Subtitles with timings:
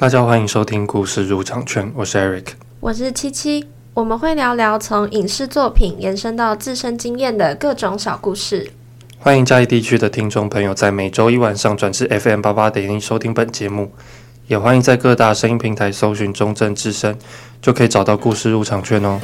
[0.00, 2.44] 大家欢迎收听故事入场券，我是 Eric，
[2.78, 8.70] 我是七七，我们会聊聊从影视作品延伸到自身经验的各种小故事。
[9.18, 13.90] 欢迎嘉义地区的听众朋友在每周一晚上转至 FM 八八点零收听本节目，
[14.46, 17.18] 也欢迎在各大声音平台搜寻中正之声，
[17.60, 19.20] 就可以找到故事入场券哦。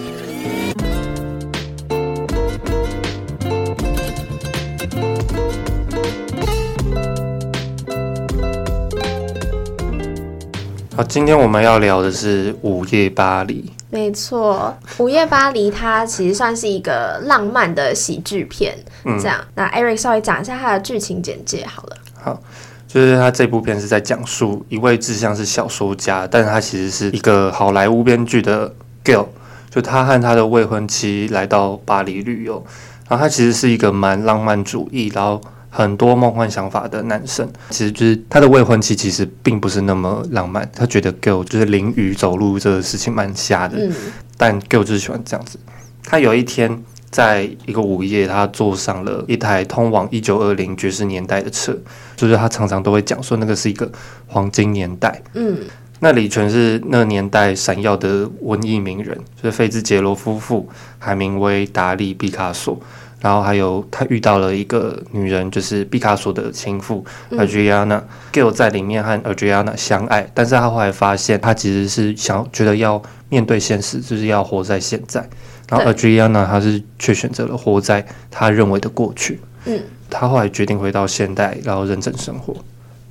[10.97, 13.63] 好，今天我们要聊的是《午夜巴黎》。
[13.91, 18.79] 没错，《午夜巴黎》它其实算是一个浪漫的喜剧片。
[19.05, 21.97] 嗯，这样，那 Eric 稍微讲一下它的剧情简介好了。
[22.15, 22.41] 好，
[22.87, 28.73] 就是他这部片是在讲述一位志向是小说家，但是他其实是一个好莱坞编剧的
[29.05, 29.27] girl，
[29.69, 32.65] 就他和他的未婚妻来到巴黎旅游，
[33.09, 35.41] 然后他其实是一个蛮浪漫主义，然后。
[35.77, 40.71] 很多梦幻想法的男生，其实就是他的未婚妻，其实并不是那么浪漫。
[40.73, 43.93] 他觉得 girl 就是淋雨走路这个事情蛮瞎的，嗯、
[44.37, 45.59] 但 girl 就是喜欢这样子。
[46.05, 51.77] 他有一天在一个午夜，他坐上了一台通往一九二零爵士年代的车，
[52.15, 53.91] 就是他常常都会讲说那个是一个
[54.29, 55.21] 黄金年代。
[55.33, 55.59] 嗯，
[55.99, 60.69] 那里全是那个年代闪耀的文艺名人，就是菲兹杰罗夫妇、
[61.01, 62.79] 海明威、达利、毕卡索。
[63.25, 68.03] 然后还有他遇到了一个女人，就是毕卡索的情妇 Adriana。
[68.31, 75.27] Gil 在里面和 Adriana 相爱，但是他后来发现，他其实是想觉得要面对现实，就是要活在现在。
[75.71, 79.41] 然后 Adriana 他是却选择了活在他认为的过去。
[79.65, 82.55] 嗯，他后来决定回到现代，然后认真生活。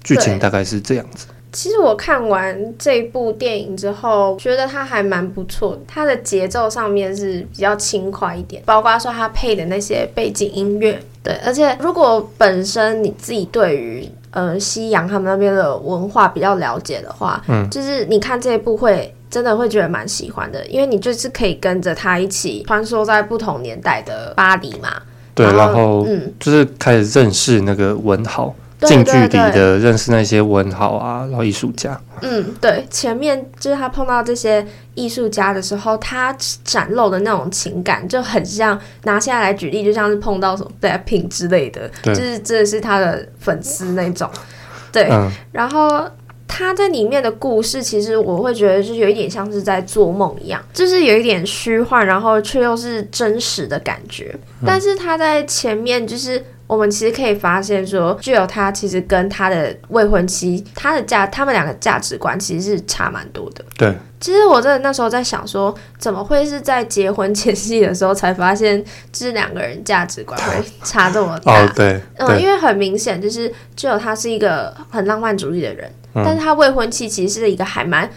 [0.03, 1.25] 剧情大概是这样子。
[1.53, 5.81] 其实我看完这部电影之后，觉得它还蛮不错的。
[5.87, 10.99] 它的节奏上面是比较轻快一点，包括说它配的那些背景音乐。
[11.23, 24.89] 对，而且如果本身你自己对于呃西洋他们那边的文化比较了解的话，嗯，就是你看这一部会真的会觉得蛮喜欢的，因为你就是可以跟着他一起穿梭在不同年代的巴黎嘛。
[25.35, 28.53] 对，然后，然后嗯，就是开始认识那个文豪。
[28.83, 31.99] 近距离的认识那些文豪啊，然后艺术家。
[32.21, 36.33] 嗯，对，前面就是他碰到这些艺术家的时候，他
[36.63, 44.29] 展露的那种情感就很像拿下来举例，就像是碰到什么 Blackpink 之类的，就是真的是他的粉丝那种。
[44.91, 46.05] 对，嗯、然后
[46.47, 54.33] 他在里面的故事，其实我会觉得就是有一点像是在做梦一样，就是有一点虚幻，然后却又是真实的感觉。
[54.61, 56.41] 嗯、但是他在前面就是。
[56.73, 63.63] 我们其实可以发现说，Gil 他其实跟他的未婚妻，他的价，他们两个价值观其实是差蛮多的。
[63.77, 71.63] 对，其实我真的那时候在想说，怎么会是在结婚前夕的时候才发现，就是两个人价值观会差这么大？
[71.63, 78.09] 哦，对，嗯，因为很明显就是 Gil 他是一个很浪漫主义的人，嗯、但是他未婚妻其实是一个还蛮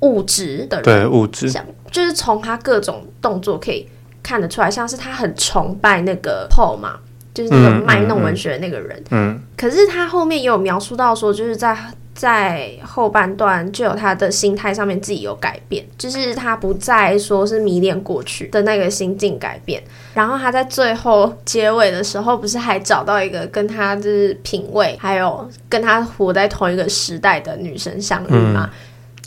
[0.00, 3.88] 物质的人，对，物质，像就是从他各种动作可以
[4.22, 6.98] 看得出来，像是他很崇拜那个 Paul 嘛。
[7.34, 11.76] 就是那个卖弄文学的那个人，嗯，嗯嗯，可是他后面也有描述到说，就是在
[12.14, 19.82] 在后半段就有他的心态上面自己有改变，就是他不再说是迷恋过去的那个心境改变，
[20.14, 28.70] 然后他在最后结尾的时候，不是还找到一个跟他就是品味，还有跟他活在同一个时代的女生相遇吗？
[28.72, 28.78] 嗯、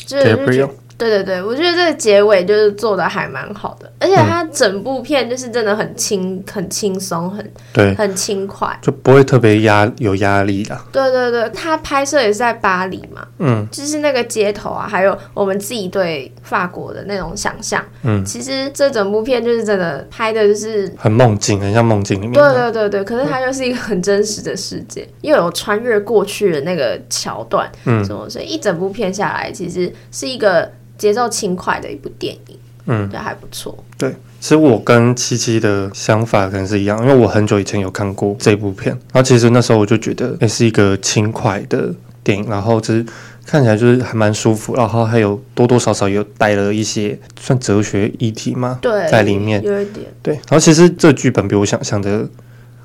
[0.06, 0.70] 就是。
[0.98, 10.76] 对对对，我觉得这个结尾就是做的还蛮好的，而且它整部片就是真的很轻、很轻松、很对、很轻快，就不会特别压有压力的。
[10.92, 22.34] 对对对，它拍摄也是在巴黎嘛，嗯，就是那个街头啊，还有我们自己对法国的那种想象，嗯，其实这整部片就是真的拍的就是很梦境，很像梦境里面。
[22.34, 30.68] 对对对对，可是它就是一个很真实的世界，又有穿越过去的那个桥段，嗯，所以一整部片下来，其实是一个。
[30.98, 33.78] 节奏轻快的一部电影，嗯，也还不错。
[33.98, 41.94] 对，其实我跟七七的想法可能是一样，因为我很久以前有看过这部片，然后其实那时候我就觉得也是一个轻快的
[42.24, 43.06] 电影，然后就是
[43.46, 50.06] 看起来就是还蛮舒服，然后还有多多少少有带了一些算哲学议题嘛，对，在里面有一点。
[50.22, 52.28] 对，然后其实这剧本比我想象的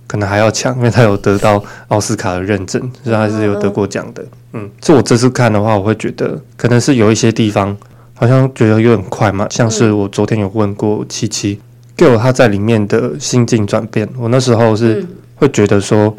[0.06, 4.24] 可能还要强，因为他有得到奥斯卡的认证，所以还是有得过奖的。
[4.52, 7.76] 嗯，这我这次看的话，我会觉得可能是有一些地方。
[8.22, 11.60] 好像觉得有点快嘛，像是我昨天有问过七七
[11.96, 15.04] ，Gil 他在里面的心境转变，我那时候是
[15.34, 16.16] 会觉得说，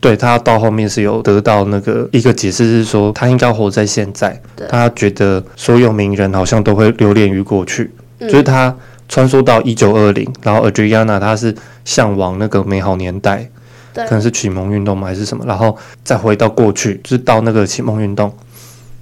[0.00, 8.74] 对他到后面是有得到那个一个解释，是说他应该活在现在，他觉得所有名人好像都会留恋于过去，就是他
[9.08, 11.54] 穿梭到一九二零，然后 Adriana 他是
[11.84, 13.48] 向往那个美好年代，
[13.94, 18.32] 可能是启蒙运动嘛还是什么，然后再回到过去，就是到那个启蒙运动，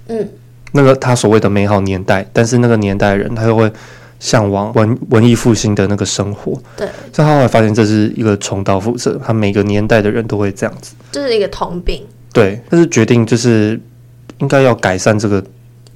[0.09, 0.29] 嗯。
[0.75, 3.71] 那个他所谓的美好年代，但是那个年代的人他又会
[4.19, 6.53] 向往文文艺复兴的那个生活。
[6.77, 12.05] 对，所以他后来发现这是一个重蹈覆辙，他每个年代的人都会这样子，这是一个通病。
[12.33, 13.79] 对，但是决定就是
[14.39, 15.43] 应该要改善这个。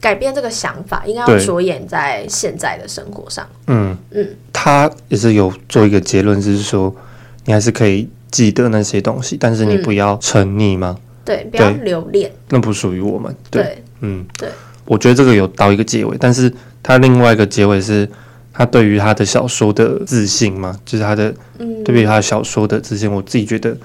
[0.01, 3.45] 改变这个想法，应该要着眼在现在的生活上。
[3.67, 6.95] 嗯嗯，他也是有做一个结论，就是说
[7.43, 10.95] 你还是可以记得那些东西，但是你不要沉溺吗？
[10.97, 13.35] 嗯、对，不要留恋，那不属于我们。
[13.51, 14.47] 对，对嗯，对，
[14.89, 16.51] 我觉得这个有到一个结尾，但是
[16.81, 18.09] 他另外一个结尾是
[18.51, 23.77] 他对于他的小说的自信嘛，就是他的，嗯，对于他的小说的自信，我自己觉得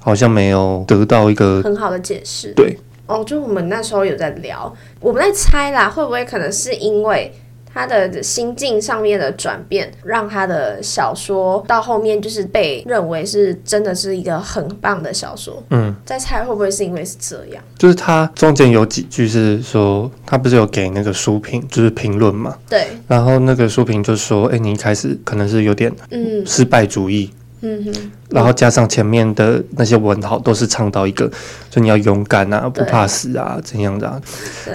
[0.00, 2.52] 好像没有得到一个很好的解释。
[2.56, 2.76] 对。
[3.06, 7.32] 哦，就我们那时候有在聊，我们在猜啦，会不会可能是因为
[7.72, 15.62] 他的心境上面的转变，让他的小说到后面就是被认为是真的是一个很棒的小说。
[15.70, 17.62] 嗯，在猜会不会是因为是这样？
[17.78, 22.56] 就是他中间有几句是说，他不是有给那个书评，就是评论嘛。
[22.68, 22.88] 对。
[23.06, 27.30] 然后那个书评就说：“哎，你一开始可能是有点嗯失败主义。”
[27.60, 31.28] 嗯哼，然后加上前面的那些文豪都是倡导一个，
[31.68, 34.22] 就你要勇敢啊，不怕死啊，怎样的啊？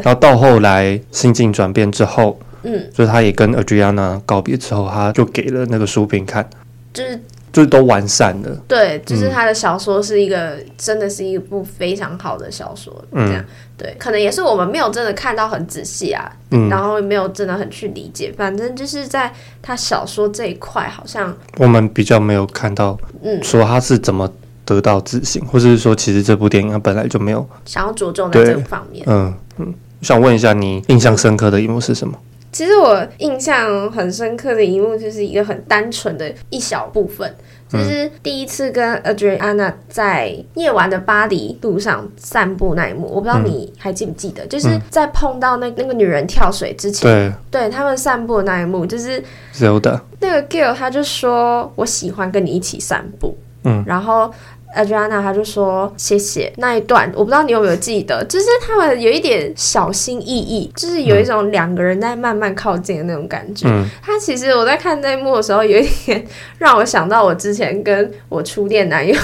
[0.03, 6.49] 然后到后来心境转变之后，嗯，所以他也跟 Adriana 告别之后，他就给了那个书评看，
[6.93, 7.19] 就是。
[7.53, 13.45] 就是都完善了，对，就是他的小说是一个，嗯、真的是一部非常好的小说，这样，嗯、
[13.77, 19.31] 对，可能也是我们没有真的看到很仔细啊，嗯，然后没有真的很去理解，反正就是在
[19.61, 24.27] 他小说这一块，好像我们比较没有看到，嗯，说他是怎么
[24.65, 29.71] 得到自信，或者是说其实这部电影它本来就没有想要着重在这个方面，嗯嗯，
[30.01, 32.17] 想问一下你印象深刻的一幕是什么？
[32.53, 37.35] 其实我印象很深刻的一幕，就是一个很单纯的一小部分，
[37.67, 43.07] 就是第一次跟 Adriana 在夜晚的巴黎路上散步那一幕。
[43.07, 49.21] 我不知道你还记不记得，就是在碰到那那个女人跳水之前，对，对他们散步的那一幕，就是
[49.53, 49.99] Zelda。
[50.19, 53.35] 那个 girl 他就说：“我喜欢跟你一起散步。”
[53.65, 54.31] 嗯，然后。
[54.75, 63.67] Adriana 他就说谢谢那一段，我不知道你有没有记得，就是他们有一点小心翼翼，就是有一种两个人在慢慢靠近的那种感觉。
[63.67, 66.25] 嗯，他其实我在看那一幕的时候，有一点
[66.57, 69.15] 让我想到我之前跟我初恋男友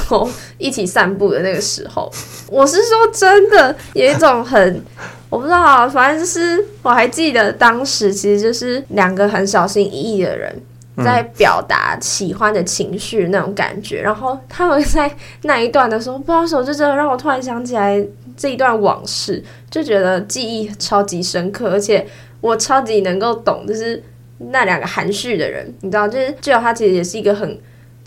[0.58, 2.12] 一起散步的那个时候。
[2.50, 4.82] 我是说真的，有一种很
[5.30, 10.62] 我不知道，啊反正就是我还记得当时其实就是两个很小心翼翼的人。
[11.04, 15.12] 在表达喜欢的情绪那种感觉，然后他们在
[15.44, 18.06] 那一段的时候，不知道为什么就真的让我突然想起来
[18.38, 22.06] 这一段往事，就觉得记忆超级深刻，而且
[22.42, 24.02] 我超级能够懂，就是
[24.38, 27.60] 那两个含蓄的人，你知道，就是只有他其实也是一个很，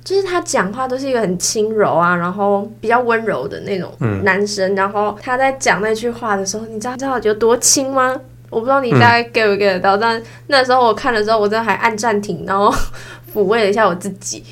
[0.02, 3.92] 就是他讲话都是一个很轻柔啊，然后比较温柔的那种
[4.22, 8.20] 男生，嗯、然后他在讲那句话的时候，你知道知道有多轻吗？
[8.52, 12.70] 我不知道你大概 get 不 get 得到，嗯、但那时候我看的时候，我真的还按暂停，然后
[13.34, 14.44] 抚慰了一下我自己。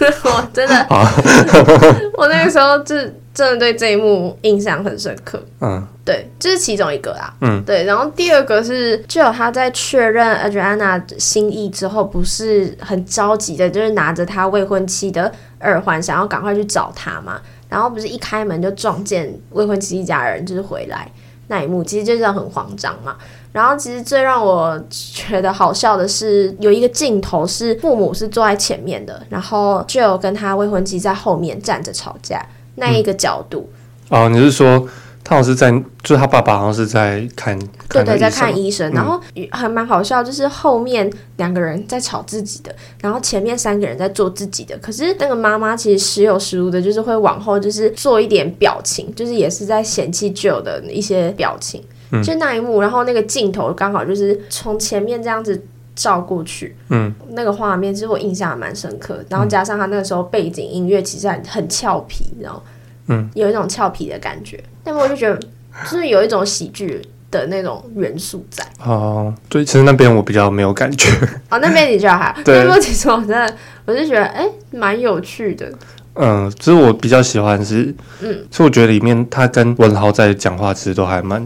[0.24, 0.86] 我真的，
[2.16, 2.96] 我那个时候就
[3.34, 5.40] 真的对这一幕印象很深刻。
[5.60, 7.32] 嗯，对，这、就是其中一个啦。
[7.40, 7.84] 嗯，对。
[7.84, 17.40] 然后第二个是，就有他在确认 Adriana 心意之后，不是很着急的，就是拿着他未婚妻的耳环，想要赶快去找他嘛。
[17.68, 21.10] 然后不是一开门就撞见未婚妻一家人就是回来
[21.46, 23.16] 那一幕，其实就是很慌张嘛。
[23.52, 32.44] 然后其实最让我觉得好笑的是，有一个镜头是父母是坐在前面的，然后 Jill 跟他未婚妻在后面站着吵架，
[32.76, 33.68] 那一个角度。
[34.08, 34.88] 嗯、哦，你是说
[35.22, 35.70] 他好像是在，
[36.02, 37.58] 就是他爸爸好像是在看，
[37.90, 38.90] 对对，在看医生。
[38.92, 44.76] 然后还蛮好笑，就是后面两个人在吵自己的，然后前面三个人在做自己的。
[44.78, 51.82] 可是那个妈妈其实时有时无的，就是会往后就是做一点表情，就是也是在嫌弃 Jill 的一些表情。
[52.20, 55.64] 就那一幕，然后那个镜头刚好就是从前面这样子
[55.94, 59.24] 照过去，嗯，那个画面其实我印象还蛮深刻。
[59.28, 62.60] 然后加上他那个时候背景音乐其实很很俏皮，然后
[63.06, 64.62] 嗯，有一种俏皮的感觉。
[64.82, 65.38] 但我就觉得，
[65.84, 67.00] 就是有一种喜剧
[67.30, 68.64] 的那种元素在。
[68.84, 71.08] 哦，对，其实那边我比较没有感觉。
[71.50, 72.40] 哦，那边你觉得还好？
[72.44, 75.70] 对，那边其实我真的，我就觉得哎，蛮有趣的。
[76.14, 81.42] 嗯，其实我比较喜欢是，嗯，所以我觉得里面他跟文豪在讲话，其实都还蛮。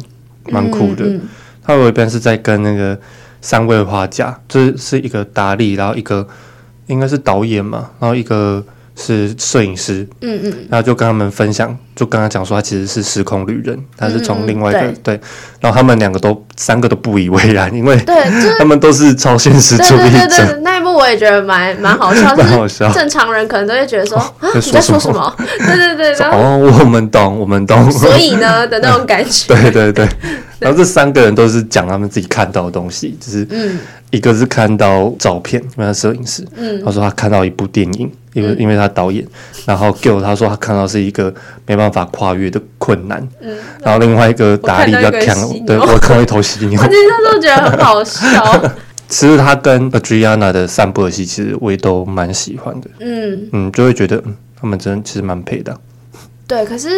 [0.51, 1.21] 蛮酷的，嗯嗯、
[1.63, 2.99] 他有一边是在跟那个
[3.41, 6.27] 三位画家，就是是一个达利，然后一个
[6.87, 8.65] 应该是导演嘛，然后一个
[8.97, 15.21] 是摄影师，嗯嗯，然后就跟他们分享，就跟他讲说他其实是时空旅人，他是从另外一个、嗯嗯、对，对，
[15.61, 18.25] 然后他们两个都三个都不以为然，因为对，
[18.59, 19.97] 他们都是超现实主义者。
[19.97, 22.91] 对对对对，那一幕我也觉得蛮蛮好笑， 蛮好笑。
[22.91, 25.37] 正常人可能都会觉得说、哦、啊你在说什么？
[25.59, 27.93] 对对 对， 然后哦，我们懂，我们懂。
[27.93, 30.09] 所以呢的那种感觉，对对对。
[30.59, 33.47] 然后这三个人都是讲他们自己看到的东西，就是
[34.11, 39.27] 一个是看到照片，因为他摄影师，嗯，他说他看到一部电影，因为因为他导演，
[39.65, 41.35] 然后 Gil 他说他看到是一个
[41.67, 45.35] 没办法跨越的困难，嗯，然后另外一个达利比较强，
[45.67, 48.75] 对，我看到一头犀牛， 我其实那时候觉得很好笑。
[49.09, 53.49] 其实他跟 Adriana 的散步的戏，其实我也都蛮喜欢的，嗯。
[53.53, 55.77] 嗯，就会觉得嗯，他们真的其实蛮配的，
[56.47, 56.89] 对，可是。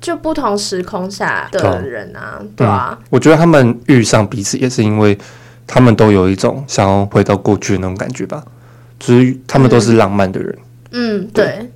[0.00, 5.14] 就不同时空下的人啊，哦、对啊、嗯，我觉得他们遇上彼此也是因为
[5.66, 8.42] 他们都有一种想要回到过去的那种感觉吧，
[8.98, 10.50] 就是他们都是浪漫的人。
[10.56, 11.28] 嗯，对。
[11.32, 11.70] 对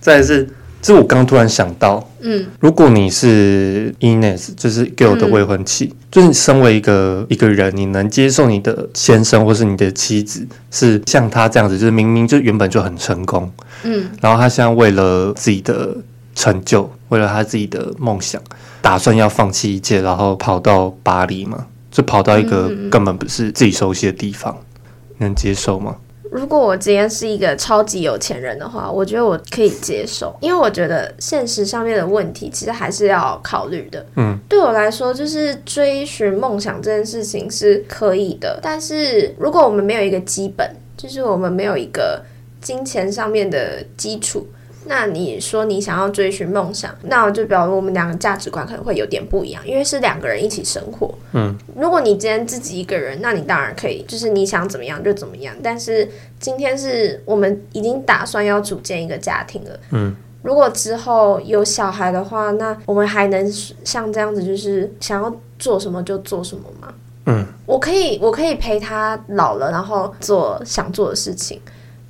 [0.00, 0.48] 再来是，
[0.82, 13.50] 这我刚突然想到，嗯，如果你是 Ines，就是 Gil 的未婚妻，嗯、就是你身为一个一个人，你能接受你的先生或是你的妻子是像他这样子，就是明明就原本就很成功，
[13.84, 15.96] 嗯，然后他现在为了自己的。
[16.38, 18.38] 成就，为了他自己的梦想，
[18.82, 21.66] 打算要放弃一切，然后跑到巴黎嘛？
[21.90, 25.96] 就跑到一个根本不是自己熟悉的地方，嗯、能接受吗？
[26.30, 34.04] 如果我今天是一个超级有钱人的话，我觉得我可以接受，因为我觉得现实上面的问题其实还是要考虑的。
[34.16, 42.22] 嗯，对我来说，就是追寻梦想这件事情是可以的，但是如果我们没有一个基本，就是我们没有一个
[42.60, 44.46] 金钱上面的基础。
[44.88, 51.12] 那你说你想要追寻梦想，那就表示我们两个价值观可能会有点不一样，因为是两个人一起生活。
[51.32, 55.54] 嗯，如果你今天自己一个人，那你当然可以，就是你想怎么样就怎么样。
[55.62, 59.80] 但是今天是我们已经打算要组建一个家庭了。
[59.90, 63.52] 嗯，如果之后有小孩的话，那我们还能
[63.84, 66.94] 像这样子，就是想要做什么就做什么吗？
[67.26, 71.60] 嗯，我可以，我可以陪他老了，然后做想做的事情。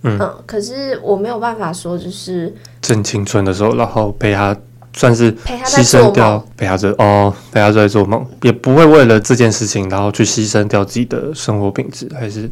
[0.06, 4.56] 嗯，嗯，可是我没有办法说，就是正青春的时候，然后陪他，
[4.92, 12.48] 算是牺牲掉，陪他在哦，陪他在做梦，也不会为了这件事情，然后去牺牲掉自己的生活品质，还是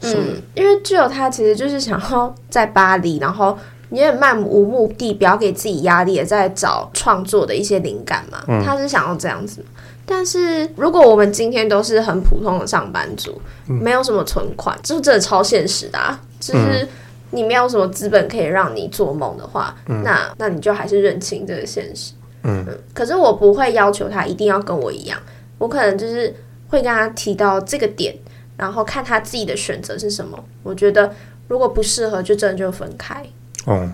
[0.00, 3.56] 嗯，因为只有他其实就是想要在巴黎，然后
[3.90, 9.64] 你也漫无目的，不要给自己压力，也在找创作的一些灵感嘛，嗯、他是想要这样子。
[10.08, 16.20] 但是如果我们今天都是很普通的上班族，嗯、没有什么存款，就真的超现实的啊！
[16.38, 16.86] 就是
[17.30, 22.12] 你没有什么资本可以让你做梦的话，嗯、那那你就还是认清这个现实。
[22.42, 25.18] 嗯，嗯，可是我不会要求他一定要跟我一样，
[25.58, 26.34] 我可能就是
[26.68, 28.14] 会跟他提到这个点，
[28.56, 30.38] 然后看他自己的选择是什么。
[30.62, 31.12] 我觉得
[31.48, 33.24] 如果不适合，就真的就分开。
[33.64, 33.88] 哦，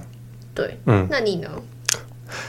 [0.55, 1.49] 对，嗯，那你呢？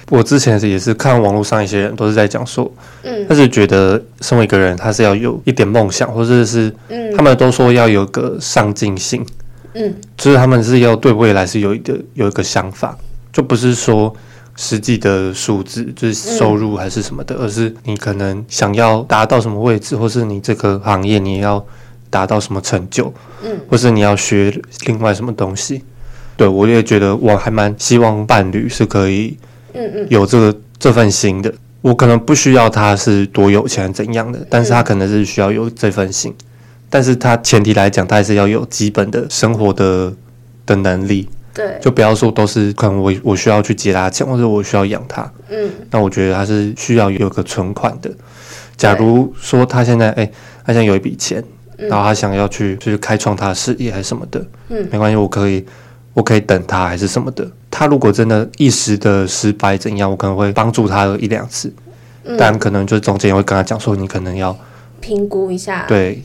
[0.09, 2.71] 我之前是也是看网络上一些人都是在讲说，
[3.03, 9.25] 嗯，他是觉得身为一个人，他是要有一点梦想，或者是，嗯，他们都说要有个上进心，
[9.73, 12.97] 嗯，就是他们是要对未来是有一个有一个想法，
[13.31, 14.13] 就不是说
[14.55, 21.65] 实际的数字就是收入还是什么的，而是你可能想要达到什么位置，或是你这个行业你要
[22.09, 23.13] 达到什么成就，
[23.43, 24.53] 嗯，或是你要学
[24.85, 25.83] 另外什么东西，
[26.37, 29.37] 对，我也觉得我还蛮希望伴侣是可以。
[29.75, 31.51] 嗯嗯，有这个这份心的，
[31.81, 36.31] 我可能不需要他是多有钱怎样的，但是他可能是需要有这份心，
[36.93, 40.13] 但是他前提来讲，他还是要有基本的生活的
[40.67, 41.27] 的能力。
[41.51, 45.27] 对，就不要说都是可能我我需要去借他钱，或者我需要养他。
[45.49, 48.11] 嗯，那我觉得他是需要有个存款的。
[48.77, 50.31] 假如说他现在哎，
[50.63, 51.43] 他现在有一笔钱，
[51.77, 55.65] 然后他想要去就是开创他的事业还是什么的，嗯，没关系，我可以。
[56.15, 57.43] 我可以等他还是什么的。
[57.71, 61.73] 他如果真的一时的失败怎样，我可能会帮助他一两次，
[62.25, 64.55] 嗯、但可能就中间也会跟他讲说，你可能要
[65.01, 65.85] 评估一下。
[65.87, 66.21] 对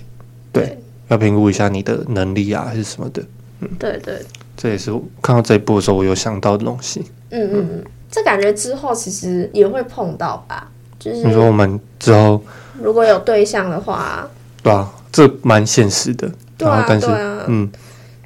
[0.52, 0.78] 对，对
[1.08, 3.22] 要评估一下你的能力啊，还是什么的。
[3.60, 4.20] 嗯，对对，
[4.56, 7.00] 这也是我看到这一部的时候，我有想到的东西。
[7.30, 10.70] 嗯嗯嗯，这感觉之后其实也会碰到吧？
[10.98, 12.42] 就是你说我们之后
[12.80, 14.28] 如果有对象的话，
[14.62, 16.30] 对啊，这蛮现实的。
[16.56, 17.70] 对啊，但是对啊，嗯，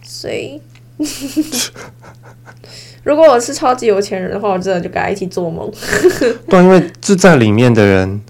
[0.02, 0.60] 所以。
[3.04, 5.68] 如果我是超级有钱人的话，我真的就跟他一起做梦。
[6.48, 8.20] 对，因为这在里面的人，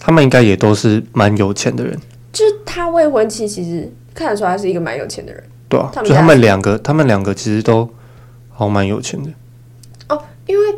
[0.00, 1.96] 他们应该也都是蛮有钱的人。
[2.36, 5.42] 就是他未婚妻，其实看得出来是一个蛮有钱的人。
[5.70, 7.88] 对啊，他就他们两个，他们两个其实都
[8.50, 9.30] 好蛮有钱的。
[10.10, 10.74] 哦，因为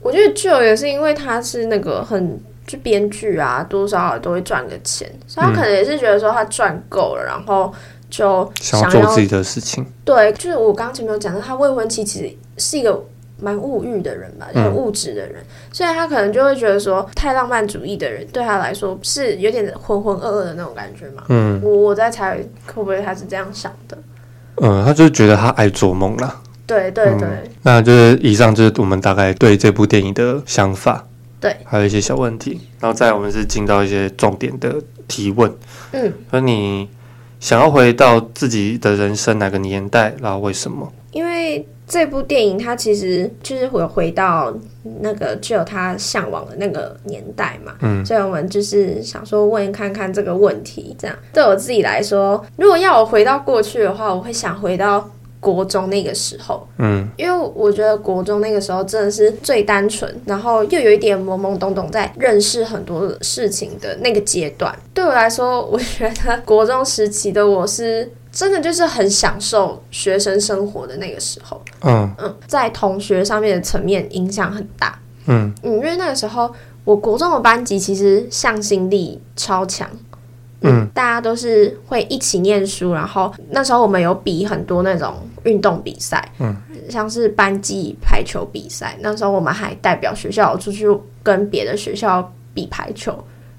[0.00, 7.74] 我觉得 Gil 也是因为他是那个很就编剧啊，多多少少都会赚个钱，所以他可能也是觉得说他赚够了，嗯、然后。
[8.12, 13.02] 就想要做自己的事情，对，就是我刚刚前面有讲到，他未婚妻其实是一个
[13.42, 21.24] 蛮物欲的人吧，很物质的人，嗯、所以他可能就会觉得说，太浪漫主义的人对他来说是有点浑浑噩噩的那种感觉嘛。
[21.28, 23.98] 嗯，我我在猜会不会他是这样想的？
[24.56, 26.40] 嗯，他就是觉得他爱做梦啦。
[26.66, 31.04] 对对对、嗯，那就是以上就是我们大概对这部电影的想法。
[31.40, 34.76] 对，还有一些小问题，然后再来我们是进到一些重点的
[35.08, 35.52] 提问。
[35.90, 36.88] 嗯，那你
[37.40, 40.92] 想要回到自己的人生哪个年代，然后为什么？
[41.10, 44.50] 因为这部电影它其实就是回回到
[45.02, 47.74] 那个只有他向往的那个年代嘛。
[47.82, 55.06] 嗯，所以我们就是想说问看看这个问题，这样对我自己来说，如果要我回到过去的话，我会想回到。
[55.42, 64.72] 国中那个时候，嗯，因为我觉得国中那个时候真的是最单纯，然后又有一点懵懵懂懂，在认识很多事情的那个阶段。
[64.94, 72.10] 对我来说，我觉得国中时期的我是真的就是很享受学生生活的那个时候，嗯。
[72.18, 75.52] 嗯，在同学上面的层面影响很大，嗯。
[75.62, 76.52] 嗯，因为那个时候
[76.84, 79.88] 我国中的班级其实向心力超强。
[80.64, 86.56] 嗯，大家都是会一起念书，然后那时候我们有比很多那种运动比赛，嗯，
[86.88, 90.86] 像是班级排球比赛，那时候我们还代表学校出去
[91.20, 93.12] 跟别的学校比排球，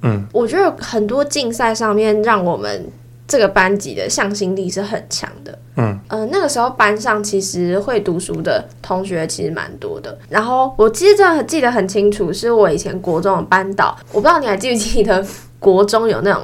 [0.03, 2.89] 嗯，我觉得很多竞赛上面让我们
[3.27, 15.25] 这个班级的向心力是很强的，嗯，呃，那个时候班上其实会读书的同学其实蛮多的，然后我其实真的记得很清楚，是我以前国中的班导，我不知道你还记不记得
[15.59, 16.43] 国中有那种。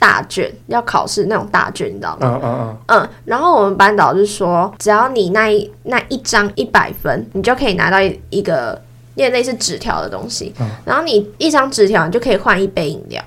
[0.00, 2.40] 大卷要考试那种大卷，你知道吗？
[2.40, 2.78] 嗯嗯嗯。
[3.02, 8.80] 嗯，然后我们班导就说，只要你那一那一张一百分，你就可以拿到一一个
[9.16, 10.54] 有点类似纸条的东西。
[10.60, 10.70] 嗯。
[10.84, 13.20] 然后你一张纸条，你就可以换一杯饮料。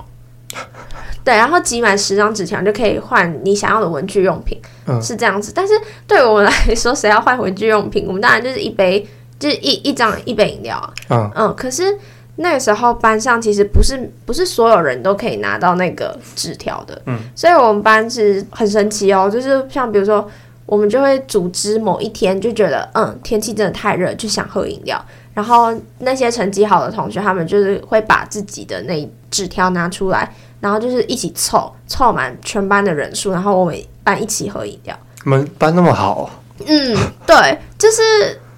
[1.23, 4.59] 对，然后集满十张纸条，就可以换你想要的文具用品。
[4.87, 5.01] 嗯。
[5.01, 5.73] 是这样子，但是
[6.05, 8.05] 对我们来说，谁要换文具用品？
[8.07, 9.07] 我们当然就是一杯，
[9.39, 10.93] 就是一一张一杯饮料啊。
[11.09, 11.55] 嗯嗯。
[11.55, 11.97] 可是。
[12.37, 20.27] 那个时候班上其实不是不是所有人都可以拿到那个纸条的，嗯，所以我们班是很神奇哦，就是像比如说
[20.65, 33.75] 我们就会组织某一天就觉得，嗯，天气真的太热，就想喝饮料，然后那些成绩好的同学，他们就是会把自己的那纸条拿出来，然后就是一起凑凑满全班的人数，然后我们
[34.05, 34.97] 班一起喝饮料。
[35.25, 36.29] 你们班那么好哦？
[36.65, 36.97] 嗯，
[37.27, 38.01] 对，就是。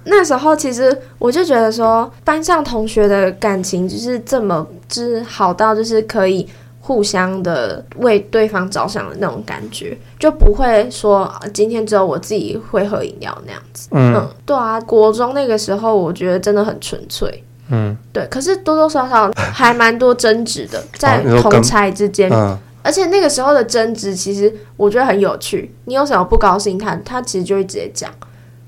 [0.06, 6.46] 那时候其实我就觉得说，班上同学的感情就是这么，就是好到就是可以
[6.78, 13.88] 互相的为对方着想的那种感觉，就不会说今天只有我自己会喝饮料那样子。
[13.92, 17.42] 嗯，嗯，对啊，国中那个时候我觉得真的很纯粹。
[17.68, 22.30] 嗯，对，可是多多少少还蛮多争执的，在同差之间。
[22.32, 28.10] 嗯，而且那个时候的争执其实我觉得很有趣，你有什么不高兴，他他其实就会直接讲。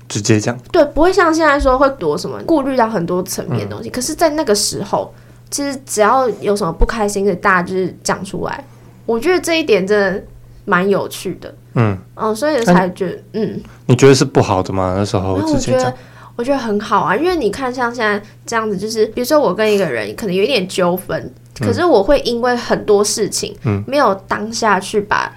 [0.09, 3.89] 直接讲，对，不会像现在说会躲什么，顾虑到很多层面的东西。
[3.89, 5.13] 嗯、可是，在那个时候，
[5.51, 8.63] 其实只要有什么不开心的，大家就是讲出来。
[9.05, 10.23] 我觉得这一点真的
[10.63, 11.53] 蛮有趣的。
[11.73, 14.95] 嗯嗯，所以才觉得，嗯，你觉得是不好的吗？
[14.97, 15.93] 那时候直接讲，
[16.37, 21.21] 我觉得很好啊，因为你看，像现在这样子，就是比如说我跟一个人可能有一点纠纷，
[21.59, 25.29] 嗯、可是我会因为很多事情，嗯，没有当下去把，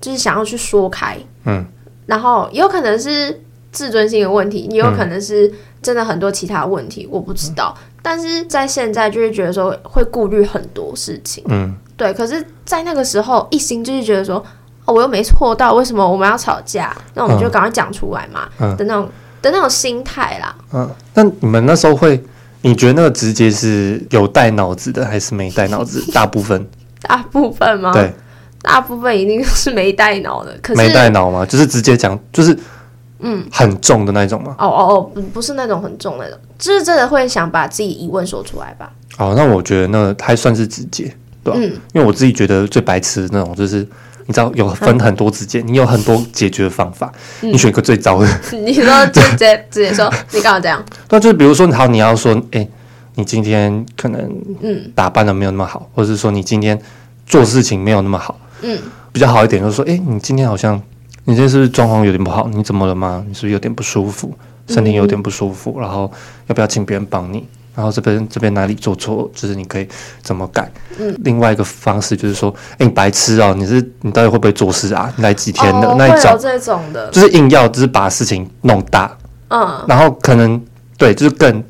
[0.00, 1.62] 就是想要去说开，嗯，
[2.06, 3.38] 然后也有可能是。
[3.72, 5.48] 自尊心的问题，也有可能是
[5.80, 7.72] 真的很多其他问题，嗯、我不知道。
[8.02, 12.12] 但是在现在就是觉得说会顾虑很多事情，嗯，对。
[12.12, 14.44] 可是，在那个时候一心就是觉得说，
[14.86, 16.92] 哦，我又没错到，为什么我们要吵架？
[17.14, 19.08] 那我们就赶快讲出来嘛，嗯、的那种
[19.42, 20.54] 的那种心态啦。
[20.72, 22.22] 嗯，那你们那时候会，
[22.62, 26.04] 你觉得那个直接是有带脑子的，还是没带脑子？
[26.12, 26.66] 大部分，
[27.02, 27.92] 大部分吗？
[27.92, 28.12] 对，
[28.62, 30.56] 大部分一定是没带脑的。
[30.62, 31.44] 可是没带脑吗？
[31.46, 32.56] 就是直接讲，就是。
[33.22, 34.56] 嗯，很重的那种吗？
[34.58, 38.90] 哦哦哦，不不是那种很重的那种，就是真的会想把自己疑问说出来吧。
[39.18, 41.04] 哦，那我觉得那还算是直接，
[41.44, 41.60] 对吧？
[41.62, 43.86] 嗯，因为我自己觉得最白痴的那种，就是
[44.26, 48.28] 你知道有分很多直接，嗯、你有很多解决方法，嗯、你选一个最糟的。
[48.52, 50.84] 你说直接直接说，你干嘛这样？
[51.10, 52.70] 那就是比如说，好，你要说，哎、欸，
[53.14, 54.20] 你今天可能
[54.60, 56.80] 嗯打扮的没有那么好，嗯、或者是说你今天
[57.26, 58.78] 做事情没有那么好，嗯，
[59.12, 60.80] 比较好一点就是说，哎、欸，你今天好像。
[61.24, 62.48] 你这是不是状况有点不好？
[62.48, 63.22] 你怎么了吗？
[63.28, 64.34] 你是不是有点不舒服？
[64.66, 65.74] 身体有点不舒服？
[65.76, 66.10] 嗯、然后
[66.46, 67.46] 要不要请别人帮你？
[67.74, 69.30] 然后这边这边哪里做错？
[69.34, 69.88] 就是你可以
[70.22, 70.70] 怎么改？
[70.98, 73.54] 嗯，另外一个方式就是说，哎、欸，你白痴哦、喔！
[73.54, 75.12] 你是你到底会不会做事啊？
[75.16, 75.88] 你来几天的？
[75.88, 79.16] 哦、那一种这种的，就是硬要就是把事情弄大。
[79.48, 80.60] 嗯，然后可能
[80.98, 81.62] 对，就是更。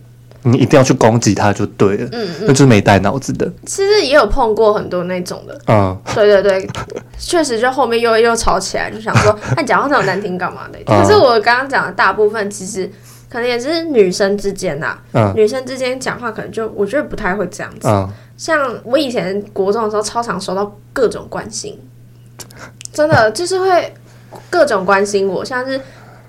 [0.42, 3.46] 你一定要去攻击他就对了，嗯，嗯，那就是没带脑子的。
[3.66, 6.70] 其实也有碰过很多那种的，嗯，对对对，
[7.18, 10.78] 确实就后面又又吵起来，就想说，那 讲话那么难听干嘛的？
[10.86, 12.90] 可是我刚刚讲的大部分其实
[13.30, 17.88] 可能也是女生之间呐，嗯，女生之间讲话可能就我觉得不太会这样子。
[17.88, 21.78] 嗯，像我以前国中的时候，超常收到各种关心，
[22.92, 23.94] 真的就是会
[24.50, 25.80] 各种关心我，像是。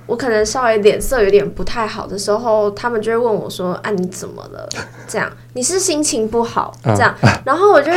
[0.08, 4.68] 我可能稍微脸色有点不太好的时候，他们就会问我说：“啊，你怎么了？
[5.08, 6.74] 这样你是心情不好？
[6.84, 7.90] 这样？”然后我就。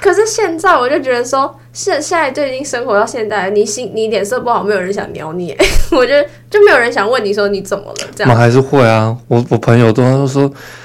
[0.00, 5.56] 可是现在我就觉得说，现现在就已经生活到现在，你心你脸色不好，没有人想鸟你，
[5.92, 8.32] 我觉得就没有人想问你说你怎么了这样。
[8.32, 10.42] 我还是会啊，我我朋友都都说，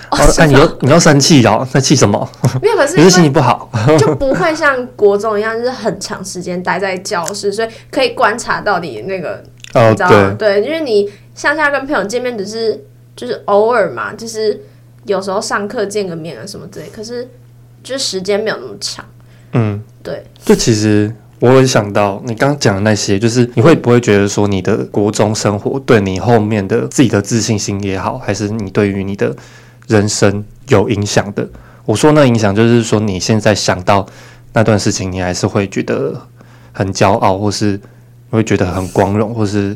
[0.09, 2.29] 哎、哦啊，你要你要生气哦，那气什么？
[2.61, 3.69] 没有，可是你是心情不好，
[3.99, 10.35] 就不会像国中一样，就是很长时间待在教室，所以可以观察到你那个，哦、你知道吗？
[10.39, 12.81] 对，因为你向下跟朋友见面只是
[13.15, 14.61] 就是偶尔嘛，就是
[15.05, 17.27] 有时候上课见个面啊什么之类，可是。
[17.83, 19.05] 就时间没有那么长，
[19.53, 20.23] 嗯，对。
[20.43, 29.35] 就其实我有想到你刚刚讲的那些，就是你会不会觉得说你的国中生活对你后面的自己的自信心也好，还是你对于你的
[29.87, 31.47] 人生有影响的？
[31.85, 34.05] 我说那影响就是说你现在想到
[34.53, 36.21] 那段事情，你还是会觉得
[36.71, 39.75] 很骄傲，或是你会觉得很光荣，或是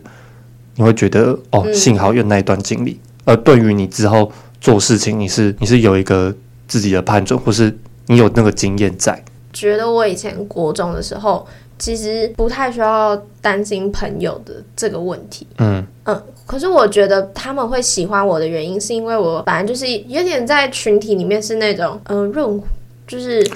[0.75, 2.99] 你会觉得哦，幸好有那一段经历。
[3.25, 6.35] 而对于你之后做事情，你是你是有一个
[6.67, 7.77] 自己的判断，或是。
[8.07, 9.23] 你有那个经验在？
[9.61, 11.45] 觉得我以前国中的时候，
[11.77, 15.45] 其实不太需要担心朋友的这个问题。
[15.59, 22.59] 嗯嗯，可是我觉得他们会喜欢我的原因，是因为我本来就是有点在群体里面是那种嗯润，
[23.05, 23.47] 就是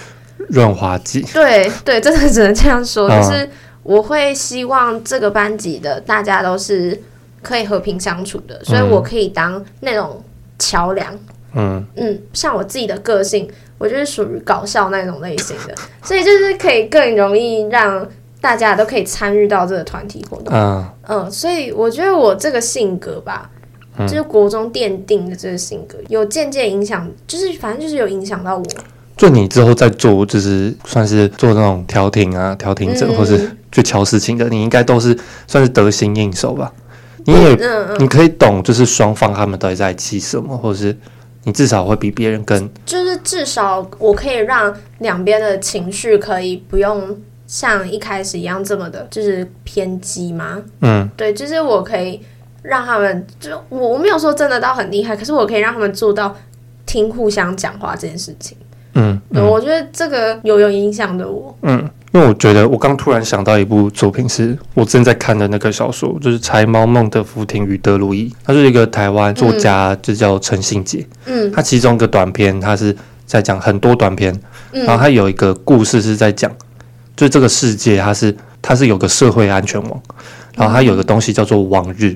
[0.49, 1.23] 润滑剂。
[1.33, 3.09] 对对，真的只能这样说。
[3.09, 3.49] 就是
[3.81, 7.01] 我会希望这个班级的大家都是
[7.41, 10.23] 可以和平相处的，所以我可以当那种
[10.59, 11.11] 桥梁。
[11.55, 13.49] 嗯嗯，像我自己的个性。
[13.77, 18.07] 我就是属于搞笑那种类型的， 所以就是可以更容易让
[18.39, 20.53] 大家都可以参与到这个团体活动。
[20.53, 23.49] 嗯嗯，所以我觉得我这个性格吧，
[23.97, 28.63] 嗯、就是国中奠定的这个性格，有渐渐影响，就是反正就是有影响到我。
[29.17, 36.71] 就你之后再做，就是算是做那种调停啊、调停者，嗯、或是去乔事情的，你应该都是算是得心应手吧？
[37.25, 40.95] 你也，嗯嗯、你可以懂，就是双方他们到底在气什么，或者是。
[41.45, 50.61] 你至少会比别人更，就是至少我可以让两边的情绪可以不用像一开始一样这么的，就是偏激吗？
[50.81, 52.19] 嗯，对，就是我可以
[52.63, 56.35] 让他们，就我我没有说真的到很厉害，可是我可以让他们做到
[56.85, 58.57] 听互相讲话这件事情。
[58.95, 61.55] 嗯，我觉得这个有有影响的我。
[61.61, 61.89] 嗯。
[62.13, 71.05] 因为我觉得，我刚突然想到一部作品，是我正在看的那个小说，就是《柴猫梦的福亭与德鲁伊》，他是一个台湾作家，就叫陈信杰。
[71.25, 74.33] 嗯，他其中一个短篇，他是在讲很多短篇，
[74.71, 76.49] 然后他有一个故事是在讲，
[77.17, 80.01] 就这个世界，它是它是有个社会安全网，
[80.55, 82.15] 然后它有个东西叫做往日，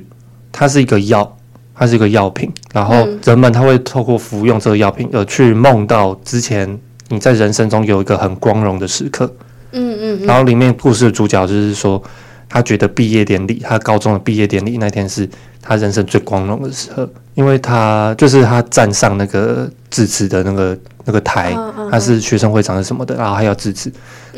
[0.50, 1.38] 它是一个药，
[1.80, 9.34] 它是一个药品，然后人们他会透过服用这个药品而去梦到之前你在人生中有一个很光荣的时刻。
[9.72, 12.02] 嗯嗯，然后里面故事的主角就是说，
[12.50, 15.30] 他觉得毕业典礼，他高中的毕业典礼那天是
[15.62, 21.56] 他人生最光荣的时候，因为他就是他站上那个致辞的那个那个台，
[21.90, 23.90] 他是学生会长是什么的，然后还要致辞，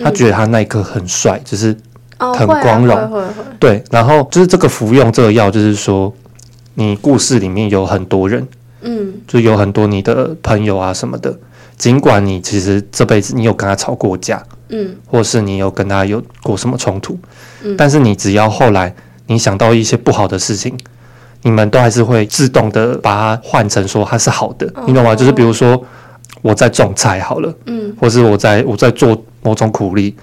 [0.03, 1.75] 他觉得他那一刻很帅，就是
[2.19, 3.23] 很光荣，
[3.57, 6.13] 对，然后就是这个服用这个药，就是说
[6.75, 8.47] 你故事里面有很多人，
[8.81, 11.37] 嗯，就有很多你的朋友啊什么的。
[11.77, 17.17] 尽管你其实这辈子你有跟他吵过架，嗯，或是你有跟他有过什么冲突，
[17.63, 18.93] 嗯，但是你只要后来
[19.25, 20.77] 你想到一些不好的事情，
[21.41, 25.15] 你们都还是会自动的把它换成说它是好的，哦，你懂吗？
[25.15, 25.83] 就是比如说
[26.43, 30.15] 我在种菜好了，嗯，或是我在我在做某种苦力，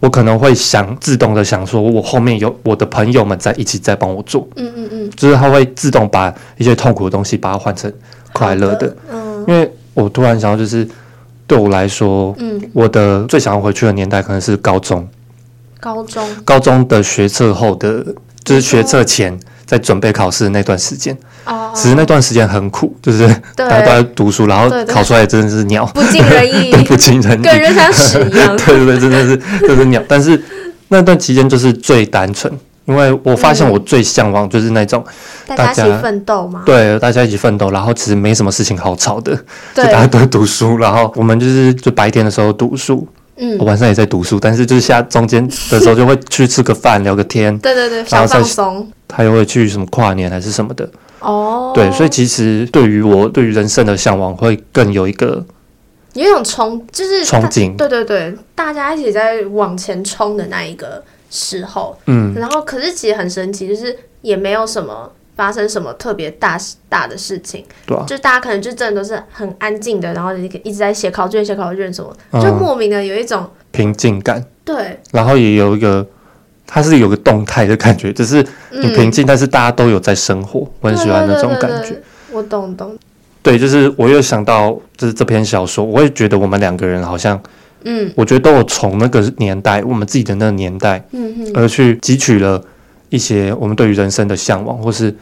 [0.00, 7.92] 我可能会想自动的想说，我后面有我的朋友们在一起在帮我做，嗯嗯嗯，就是他会自动把一些痛苦的东西把它换成
[8.32, 9.70] 快乐的，嗯，因为。
[9.96, 10.86] 我突然想到，就是
[11.46, 15.08] 对我来说，嗯，我的最想要回去的年代可能是高中，
[15.80, 18.04] 高中，高中的学测后的，
[18.46, 21.14] 就是学测前在准备考试的那段时间。
[21.44, 28.56] 哦，其实那段时间很苦，就是大家都在读书，然后考出来真的是鸟，不尽人意， 不尽人意，跟人像屎一样。
[28.64, 29.36] 对对对，真的是
[29.68, 30.02] 就是鸟。
[30.08, 30.42] 但是
[30.88, 32.50] 那段期间就是最单纯。
[32.86, 35.04] 因为我发现我最向往就是那种
[35.44, 39.34] 大家一起奋斗嘛，对，大家一起奋斗，然后其实没什么事情好吵的，
[39.74, 43.04] 就大家都读书，然后我们就是就白天的时候读书，
[43.36, 50.88] 嗯，晚上也在读书，但是就是下中间的时候就会去吃个饭聊个天， 对对对，然后放松，他又会去什么跨年还是什么的，
[51.20, 55.44] 哦，对，所以其实对于我对于人生的向往会更有一个
[56.14, 61.02] 有一种冲，就是憧憬，对对对，大家一起在往前冲的那一个。
[61.28, 76.04] 时候，嗯，然后可是其实很神奇，就是也没有什么发生什么特别大大的事情，对啊，就大家可能就真的都是很安静的，然后一直在写考卷、写考卷什么，就莫名的有一种平静感，对，然后也有一个
[76.66, 81.80] 它是有个动态的感觉，只是你平静，嗯、但是大家都有在生活，我很喜欢那种感觉。
[81.80, 82.98] 对对对对，我懂懂。
[83.42, 87.40] 对，就是我又想到，就是这篇小说，我也觉得我们两个人好像，
[87.84, 92.60] 嗯，我觉得都有从那个年代，我们自己的那个年代，嗯嗯，而去汲取了
[93.08, 95.14] 一些我们对于人生的向往，或是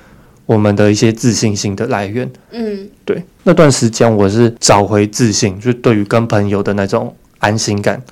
[0.46, 2.30] 我们的一些自信心的来源。
[2.50, 8.02] 嗯，对，那段时间我是找回自信，就是对于跟朋友的那种安心感。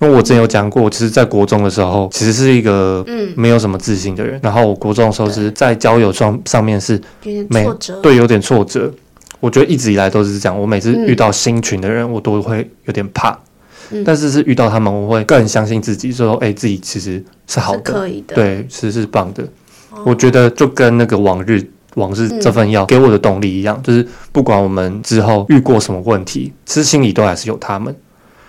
[0.00, 4.36] 因为我之前有讲过，其实，在国中的时候，其实是一个嗯没有什么自信的人。
[4.38, 6.98] 嗯、然后我国中的时候是在交友上上面是
[7.50, 7.68] 没
[8.02, 8.90] 对，有点挫折。
[9.40, 10.58] 我觉得一直以来都是这样。
[10.58, 13.38] 我每次遇到新群的人，嗯、我都会有点怕。
[13.90, 19.42] 嗯、但是是遇到他们，我会更相信自己，说：“哎、欸，自己其实是好的，可以的，对，其实是棒的。
[19.90, 21.62] 哦”我觉得就跟那个往日
[21.96, 27.94] 往日这份药给我的动力一样，嗯、就是不管我们之后遇过什么问题，其实心里都还是有他们。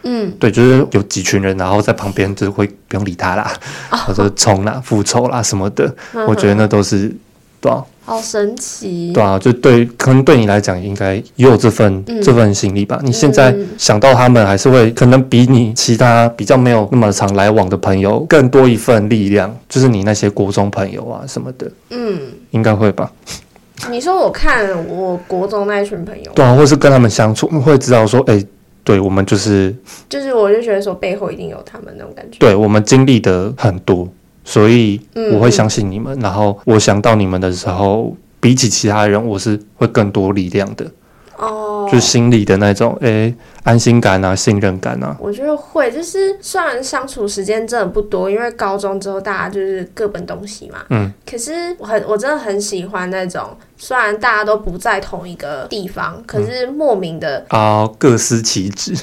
[0.03, 3.53] 嗯，对，就是有几群人，然后在旁边，就是会不用理他啦，
[3.91, 5.93] 哦、或者冲啦、复仇啦什么的。
[6.27, 7.15] 我觉得那都是
[7.59, 7.83] 对啊。
[8.03, 12.99] 好神奇，对啊，就对，可能对你来讲，应该也有这份、嗯、这份心力吧。
[13.03, 23.11] 你现在想到他们，还是会可能比你其他比较没有那么常来往的朋友更多一份力量，就是你那些国中朋友啊什么的，嗯，应该会吧。
[23.89, 28.47] 你说我看我国中那一群朋友，对啊，或是跟他们相处，会知道说，哎、欸，
[28.83, 29.73] 对我们就是，
[30.09, 34.07] 就是我就觉得说背后一定有他们那种感觉，对我们经历的很多。
[34.43, 34.99] 所以
[35.33, 40.85] 我会相信你们，嗯、然后我想到你们的时候，比起其他人，我是会更多力量的。
[41.37, 45.17] 哦，就是心里的那种诶、欸、安心感啊，信任感啊。
[45.19, 50.79] 我觉得会，就是虽然相处时间真的不多，因为高中之后大家就是各奔东西嘛。
[50.89, 51.11] 嗯。
[51.27, 58.93] 可是我很我真的很喜欢那种，虽然大家都不在同一个地方，可是莫名的啊、呃，各司其职。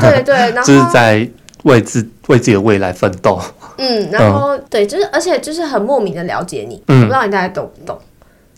[0.00, 1.28] 对对，然后 就是在
[1.64, 3.40] 为自为自己的未来奋斗。
[3.78, 7.98] 嗯，然后、嗯、对，就是而且就是很莫名的了解你，嗯、我不知道你大概懂不懂。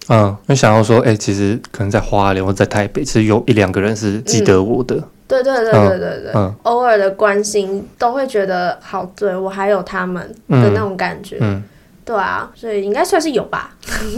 [0.08, 4.96] 嗯，我想要说，哎、欸，其实可能在花莲或在台北，其实有一两个人是记得我的。
[4.96, 11.36] 嗯、对对对对对对，嗯、偶尔的关心都会觉得好，对我还有他们的那种感觉。
[11.40, 11.54] 嗯。
[11.56, 11.62] 嗯
[12.04, 13.70] 对啊，所以应该算是有吧。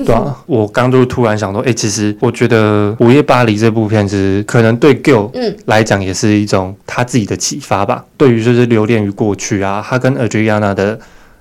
[0.06, 8.02] 对啊，我刚就突然想说，哎、欸，其实我觉得《午夜巴黎》这部片子可能对 Gil 嗯来讲也是一种他自己的启发吧。
[8.02, 10.98] 嗯、对于就是留恋于过去啊，他跟 Adriana 的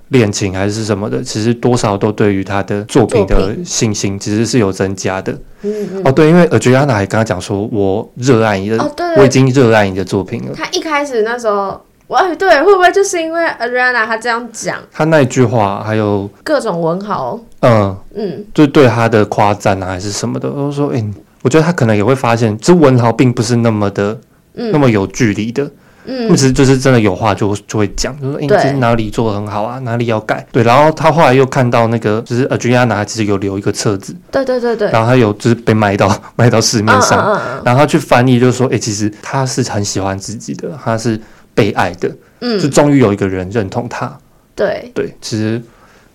[0.10, 5.32] 恋情还是什么的，其实多少都对于他的作品的信心其实是有增加的。
[5.62, 6.02] 嗯嗯。
[6.04, 8.78] 哦，对，因为 Adriana 还跟他讲说，我热爱你的，
[9.16, 10.54] 我已经热爱你的作品了。
[10.54, 11.82] 他一开始那时候。
[12.14, 21.04] 哎，对，会不会就是因为 Ariana 他这样讲，她那一句话，还有各种文豪，嗯嗯，就对他的夸赞啊，还是什么的，我说，哎，
[21.42, 24.18] 我觉得她可能也会发现，这文豪并不是那么的，
[24.56, 25.70] 嗯、那么有距离的，
[26.06, 41.20] 嗯，其实就是真的有话就就会讲，就说，哎，哪里做的很好啊，哪里要改，对，然后他后来又看到那个，就是 Ariana 其实有留一个册子，对对对对，然后他有就是被卖到 卖到市面上，嗯嗯嗯、然后他去翻译，就是说，哎，其实他是很喜欢自己的，他是。
[41.54, 44.18] 被爱的，嗯，就终于有一个人认同他。
[44.56, 45.62] 对对，其实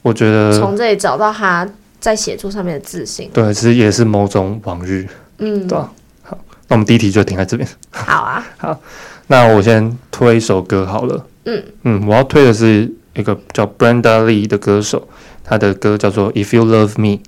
[0.03, 5.07] 我觉得从这里找到他在写作上面的自信，对，其实也是某种往日，
[5.39, 5.93] 嗯，对吧？
[6.23, 7.69] 好，那我们第一题就停在这边。
[7.91, 8.81] 好啊， 好，
[9.27, 11.27] 那我先推一首歌好了。
[11.47, 15.09] 嗯嗯，我要推的是一个叫 Brenda Lee 的歌手，
[15.43, 17.19] 他的歌叫做 If You Love Me，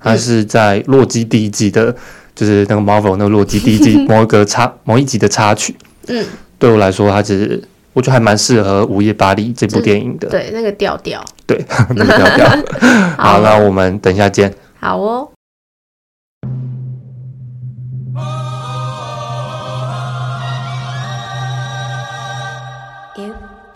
[0.00, 1.94] 他是在洛基第一季的，
[2.34, 5.76] 就是那个 Marvel 那个洛基第一季某一个插某一集的插曲。
[6.08, 6.24] 嗯。
[6.58, 10.28] 对我来说它其实我觉得还蛮适合午夜巴黎这部电影的。
[10.28, 11.24] 对那个调调。
[11.46, 11.64] 对
[11.94, 12.48] 那个调调。
[13.16, 14.52] 好那我们等一下见。
[14.80, 15.28] 好哦。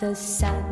[0.01, 0.69] The sun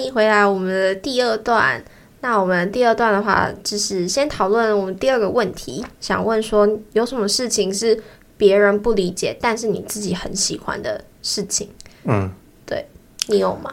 [0.00, 1.78] 欢迎回来我们的第二段。
[2.22, 8.02] 那我们第二段的话，就是先讨论我们第二个问题，想问说有什么事情是
[8.38, 11.68] 别人不理解，但是你自己很喜欢的事情？
[12.04, 12.32] 嗯，
[12.64, 12.88] 对，
[13.26, 13.70] 你有吗？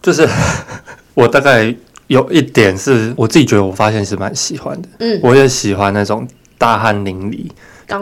[0.00, 0.26] 就是
[1.12, 1.76] 我大概
[2.06, 4.88] 有一点是我自己觉得我发现是蛮喜欢的。
[5.00, 6.26] 嗯，我也喜欢那种
[6.56, 7.50] 大汗淋漓、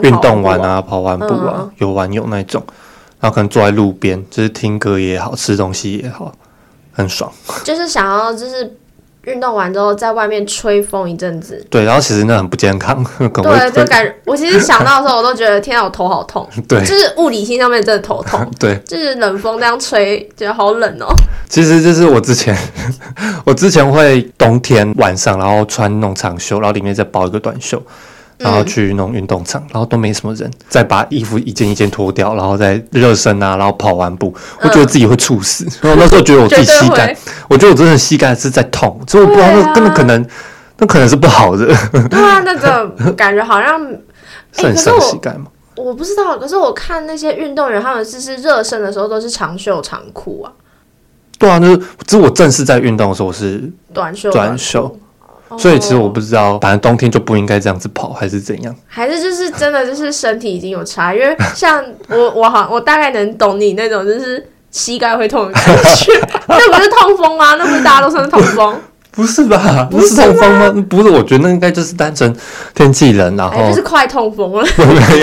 [0.01, 2.63] 运动完啊、跑完步啊、嗯、游完泳那种，
[3.19, 6.33] 然后可能坐在路边，就是听歌也好，吃东西也好，
[6.93, 7.29] 很爽。
[7.63, 8.77] 就是想要就是。
[9.25, 11.65] 运动完之后，在外面吹风一阵子。
[11.69, 13.01] 对，然后其实那很不健康。
[13.41, 16.45] 对，就感觉我其实想到的时候，我都觉得天啊，我头好痛。
[16.67, 18.45] 对，就是物理性上面真的头痛。
[18.59, 21.07] 对，就是冷风这样吹，觉得好冷哦。
[21.47, 22.53] 其实就是我之前，
[23.45, 27.81] 我之前会冬天晚上，然后穿那种长袖，然后里面再包一个短袖。
[28.37, 35.65] 然后去那种运动场，然后都没什么人，再把衣服一件一件脱掉，然后再热身啊，然后跑完步，我觉得自己会猝死。
[35.81, 37.15] 然后那时候觉得我自己膝盖，
[37.47, 40.25] 我觉得我真的膝盖是在痛，所以我不知道那根本可能，
[40.77, 41.67] 那可能是不好的。
[42.09, 43.79] 对啊，那个 感觉好像
[44.51, 45.45] 是很伤膝盖吗？
[45.75, 50.51] 我不知道，可是我看那些运动员，他们是是热身的时候都是长袖长裤啊。
[51.39, 54.97] 对啊，就是只是我正式在运动的时候是短袖短袖。
[55.57, 58.75] 所以其实我不知道，反正冬天就不应该这样子跑，还是怎样？
[58.87, 65.63] 还是就是真的就是身体已经有差，因为像我我好我大概能懂你那种就是膝盖会痛的感
[65.95, 66.13] 觉，
[66.47, 67.55] 那不是痛风吗？
[67.55, 68.75] 那不是大家都说是痛风？
[69.15, 69.87] 不是吧？
[69.91, 70.85] 不是痛风吗？
[70.89, 72.35] 不是，我觉得那应该就是单纯
[72.73, 74.65] 天气冷，然后、欸、就是快痛风了。
[74.75, 75.19] 没有没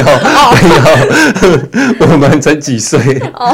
[1.98, 3.00] 有，我们才几岁？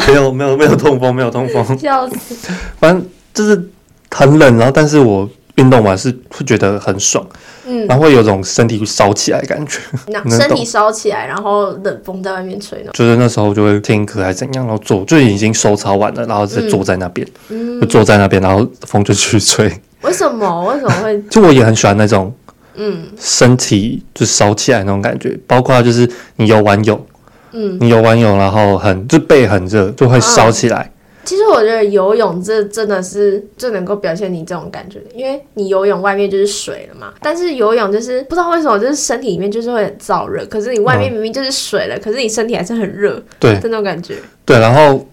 [0.07, 1.79] 没有没有没有痛风，没有痛风。
[1.79, 2.51] 笑死！
[2.79, 3.71] 反正就是
[4.11, 5.27] 很冷，然后但是我。
[5.57, 7.27] 运动完是会觉得很爽，
[7.67, 9.81] 嗯，然后会有种身体烧起来的感觉，
[10.31, 12.91] 身体烧起来，然后冷风在外面吹呢。
[12.93, 19.71] 就是那时候就会听歌还是怎样，然后坐就已经收操完了，然后再坐在那边，嗯，就坐在那边，然后风就去吹。
[20.03, 20.65] 为什么？
[20.67, 21.21] 为什么会？
[21.31, 22.33] 就我也很喜欢那种，
[22.75, 27.07] 嗯，身体就烧起来那种感觉，包括就是你游完泳，
[27.53, 30.93] 嗯，你游完泳，然后很就背很热，就会烧起来。
[31.27, 37.13] 其实我觉得游泳这真的是最能够表现你这种感觉的，因为你游泳外面就是水了嘛。
[37.21, 44.15] 但是游泳就是不知道为什么，就是身体里面就是会很燥热，可是你外面明明就是水了，嗯、可是你身体还是很热，对，这种感觉。
[44.45, 45.05] 对，然后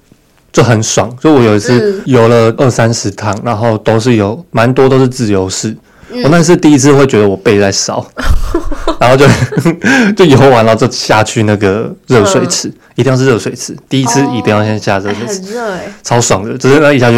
[0.51, 1.13] 就很爽。
[1.19, 5.75] 就我有一次游了二三十趟，然后都是游，蛮多都是自由式。
[6.23, 8.05] 我那是第一次会觉得我背在烧，
[8.99, 9.25] 然后就
[10.13, 13.75] 就游完了就下去那个热水池，嗯、一定要是热水池。
[13.89, 17.17] 第一次一定要先下热水池，很热哎，超爽的，只是那一下就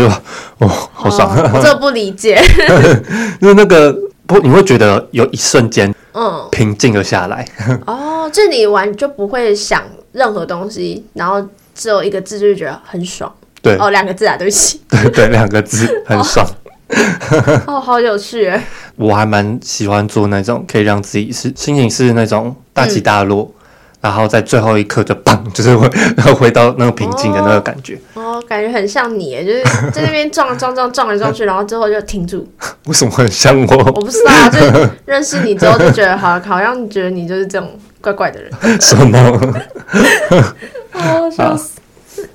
[0.60, 1.36] 哦，好爽。
[1.36, 2.41] 哦、我这不理解，
[3.41, 7.47] 因为那个不，你会觉得有一瞬间嗯平静了下来。
[7.86, 13.31] 哦，这里玩就不会想任何东西，然后只有一个字，就觉得很爽。
[13.62, 14.81] 对哦，两个字啊，对不起。
[14.89, 16.46] 对对，两个字很爽。
[16.46, 16.50] 哦
[17.67, 18.62] 哦，好有趣诶！
[18.96, 23.65] 我还蛮喜欢做那种可以让自己是心情是那种大起大落，嗯、
[24.02, 28.00] 然后在最后一刻就砰，就是会然后回到那个平静的那个感觉。
[28.13, 32.48] 哦，哦感觉很像你，就是在那边撞撞撞撞来撞去，然后最后就停住。
[32.86, 33.77] 为什么很像我？
[33.77, 38.52] 我不知道啊，就是认识你之后就觉得好，好像觉得你就是这种怪怪的人。
[38.79, 39.17] 什么？
[40.94, 41.79] 哦，笑死！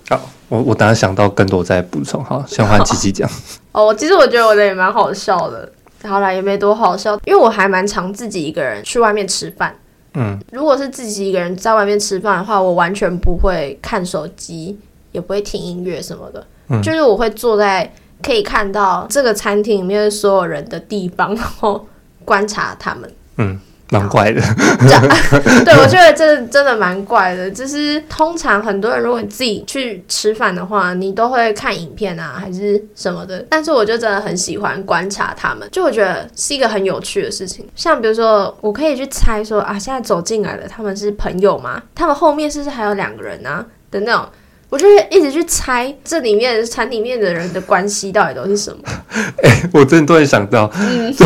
[0.08, 0.20] 好，
[0.50, 2.22] 我我等下想到更多再补充。
[2.22, 3.26] 好，先换琪琪讲。
[3.72, 5.72] 哦，其实我觉得我的也蛮好笑的。
[6.02, 9.74] 好啦，也没多好笑，因为我还蛮常自己一个人去外面吃饭。
[10.14, 14.76] 嗯，如果是自己一个人在外面吃饭的话，我完全不会看手机，
[15.12, 16.44] 也不会听音乐什么的。
[16.68, 17.90] 嗯，就是我会坐在
[18.20, 21.86] 可以看到这个餐厅里面所有人的地方，然后
[22.24, 23.12] 观察他们。
[23.36, 23.60] 嗯。
[23.90, 24.40] 蛮怪的，
[25.64, 27.50] 对，我觉得这真的蛮怪的。
[27.50, 33.44] 就是通常很多人，如果你自己去吃饭的话，你都会看影片啊，还是什么的。
[33.50, 37.66] 但是我就真的很喜欢观察他们，就我觉得是一个很有趣的事情。
[37.74, 41.82] 像比如说，我可以去猜说啊，现在走进来的他们是朋友吗？
[41.92, 43.66] 他们后面是不是还有两个人啊？
[43.90, 44.24] 的那种，
[44.68, 48.78] 我就会一直去猜这里面餐里面的人的关系到底都是什么。
[49.42, 51.12] 哎、欸，我真的突然想到，嗯。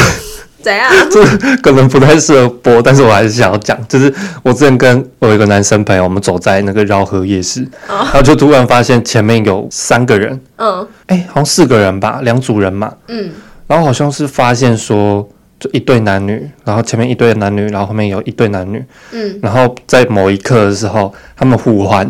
[0.65, 0.91] 怎样？
[1.12, 1.23] 这
[1.59, 3.79] 可能不太适合播，但是我还是想要讲。
[3.87, 4.12] 就是
[4.43, 13.31] 我之前跟我有一个男生朋友，我们走在那个饶河夜市，哦、然后就突然发现前面有三个人，嗯，哎、欸，好像四个人吧，两组人嘛，嗯，
[13.67, 15.29] 然后好像是发现说，
[15.61, 22.09] 就一对男女，然后前面一对男女，然后后面有一对男女，嗯，然后在某一刻的时候，他们互换，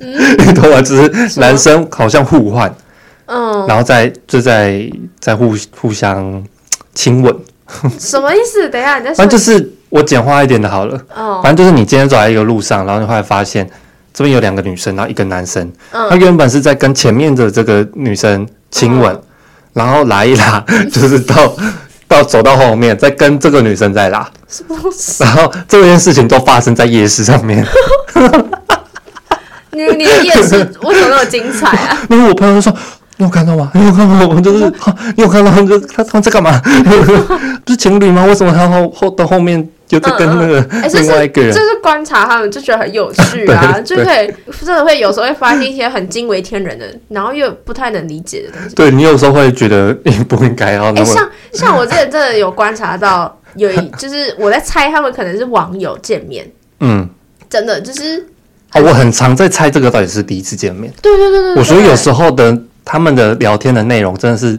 [0.00, 0.12] 嗯，
[0.46, 0.82] 你懂吗？
[0.82, 2.70] 就是男生好像互换，
[3.24, 4.86] 嗯，然后在就在
[5.18, 6.44] 在互互相
[6.94, 7.34] 亲吻。
[7.98, 8.68] 什么意思？
[8.68, 9.16] 等一下，你在说。
[9.16, 11.00] 反正就是我简化一点的好了。
[11.14, 11.40] 哦。
[11.42, 13.68] 反正就是你今天走在一个路上，然后你会发现
[14.12, 15.70] 这边有两个女生，然后一个男生。
[15.92, 16.08] 嗯。
[16.10, 19.22] 他原本是在跟前面的这个女生亲吻，嗯、
[19.74, 21.54] 然后拉一拉， 就是到
[22.06, 24.28] 到走到后面，再跟这个女生再拉。
[24.48, 25.22] 是不是？
[25.22, 27.66] 然后这件事情都发生在夜市上面。
[29.72, 31.98] 你你的夜市为什么那么精彩啊？
[32.10, 32.76] 因为我朋友就说。
[33.20, 33.70] 你有看到吗？
[33.76, 34.64] 你有看到我们就是，
[35.14, 36.58] 你有看到就他他们在干嘛？
[37.64, 38.24] 不是情侣吗？
[38.24, 40.58] 为什么他后后到后面就在跟那个
[40.94, 41.52] 另外一个人？
[41.52, 48.74] 就是观察他们，就觉得很有趣啊，就可以真的会有时候会发现一些很惊为天人的，然后又不太能理解的东西。
[48.74, 51.04] 对，你有时候会觉得你不应该要那么。
[51.04, 56.50] 像像我之前真的有观察到，有一就是我在猜他们可能是网友见面。
[56.80, 57.06] 嗯，
[57.50, 58.26] 真的就是。
[58.72, 60.90] 哦，我很常在猜这个到底是第一次见面。
[61.02, 62.56] 对对对对，我觉得有时候的。
[62.84, 64.58] 他们的聊天的内容真的是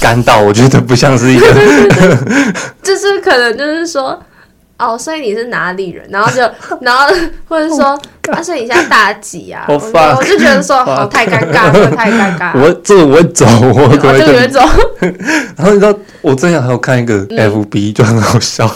[0.00, 1.46] 干到，我觉得不像是一个
[2.82, 4.18] 就是可能就是说，
[4.78, 6.08] 哦，所以你是哪里人？
[6.10, 6.40] 然后就，
[6.80, 7.06] 然后
[7.48, 7.98] 或者说，
[8.32, 9.64] 啊，所以你现在大几啊？
[9.68, 12.52] 我我就觉得说，好太尴尬了，太尴尬。
[12.58, 14.60] 我这个我会走，我会走。
[15.56, 15.92] 然后你知道，
[16.22, 18.70] 我之前还有看一个 FB，就很好笑，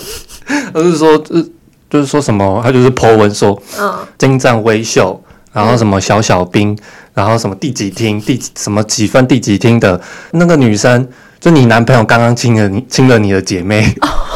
[0.75, 1.51] 他是说，就是
[1.89, 5.23] 就是说什么，他就是 po 文说，嗯，精湛微秀，
[5.55, 6.77] 然后什么小小兵。
[7.15, 10.01] 然后什么第几厅第什么几分第几厅的
[10.33, 13.87] 那个女生，就你男朋友刚刚亲了你亲了你的姐妹，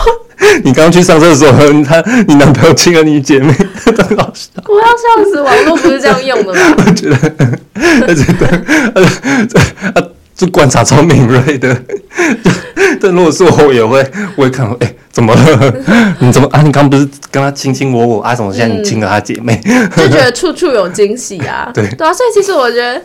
[0.62, 1.50] 你刚刚去上厕所，
[1.82, 3.52] 他你男朋友亲了你姐妹，
[3.84, 4.48] 很搞笑。
[4.64, 6.60] 我要笑死，网络不是这样用的吗？
[6.86, 7.58] 我觉得，
[8.06, 8.46] 我觉得，
[10.00, 10.06] 啊，
[10.39, 11.76] 就观察超敏锐的。
[13.01, 15.74] 但如果是我，我也会，我也看，哎、欸，怎么了？
[16.20, 16.62] 你怎么啊？
[16.62, 18.34] 你刚刚不是跟他卿卿我我啊？
[18.34, 19.61] 怎么现在你亲了他姐妹？
[19.66, 21.70] 嗯、 就觉得处处有惊喜啊！
[21.74, 23.03] 对对啊，所以其实我觉得。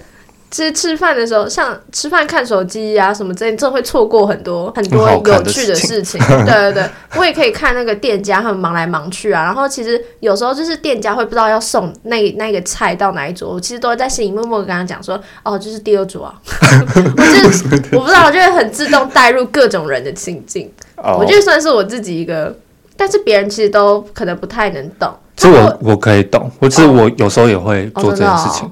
[0.54, 6.22] 其实吃饭的时候，像吃饭看手机啊什么之类，真的会错过很多很多有趣的事情。
[6.46, 9.44] 对对对， 我也可以看那个店家他们忙来忙去啊。
[9.44, 16.36] 然后其实有时候就是店家会不知道要送那那个菜到哪一桌，我其实都会在心里默默跟他讲说：“哦，就是第二桌啊。
[17.18, 20.72] ”我就是我不知道，我就会很自动带入各种人的情境。
[20.98, 21.20] Oh.
[21.20, 22.56] 我觉得算是我自己一个，
[22.96, 25.12] 但是别人其实都可能不太能懂。
[25.36, 28.62] 其实我我可以懂，或是我有时候也会做这件事情。
[28.62, 28.72] Oh.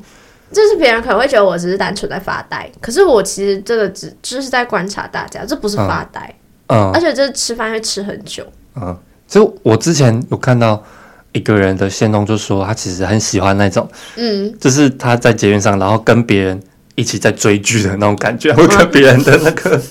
[0.51, 6.35] Oh, 就是别人可能会觉得我只是单纯在发呆，可是我其实这个只就是在观察大家，这不是发呆，
[6.67, 8.45] 嗯，而且这吃饭会吃很久，
[8.75, 8.97] 嗯，
[9.27, 10.83] 就我之前有看到
[11.31, 16.61] 一个人的线动，就说他其实很喜欢那种，嗯，就是他在捷运上，然后跟别人
[16.95, 19.81] 一起在追剧的那种感觉， 会跟别人的那个。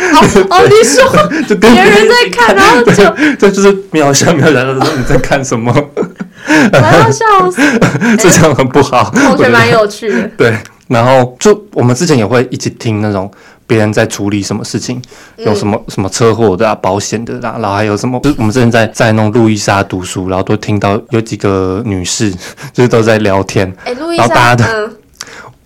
[0.16, 1.04] 哦 哦，你说，
[1.48, 5.72] 就别人在看，然后就这就是瞄一下瞄一下，说你在看什么？
[6.46, 7.60] 我要笑死，
[8.18, 9.12] 这样很不好。
[9.30, 10.28] 我觉得蛮有趣的。
[10.36, 10.56] 对，
[10.88, 13.30] 然后就我们之前也会一起听那种
[13.66, 15.00] 别人在处理什么事情，
[15.36, 22.30] 有什么什么车祸的啊、保险的啦，然后还有什么，就是我们之前在在弄路易莎读书，然后都听到有几个女士
[22.72, 24.90] 就是都在聊天，然后大家的。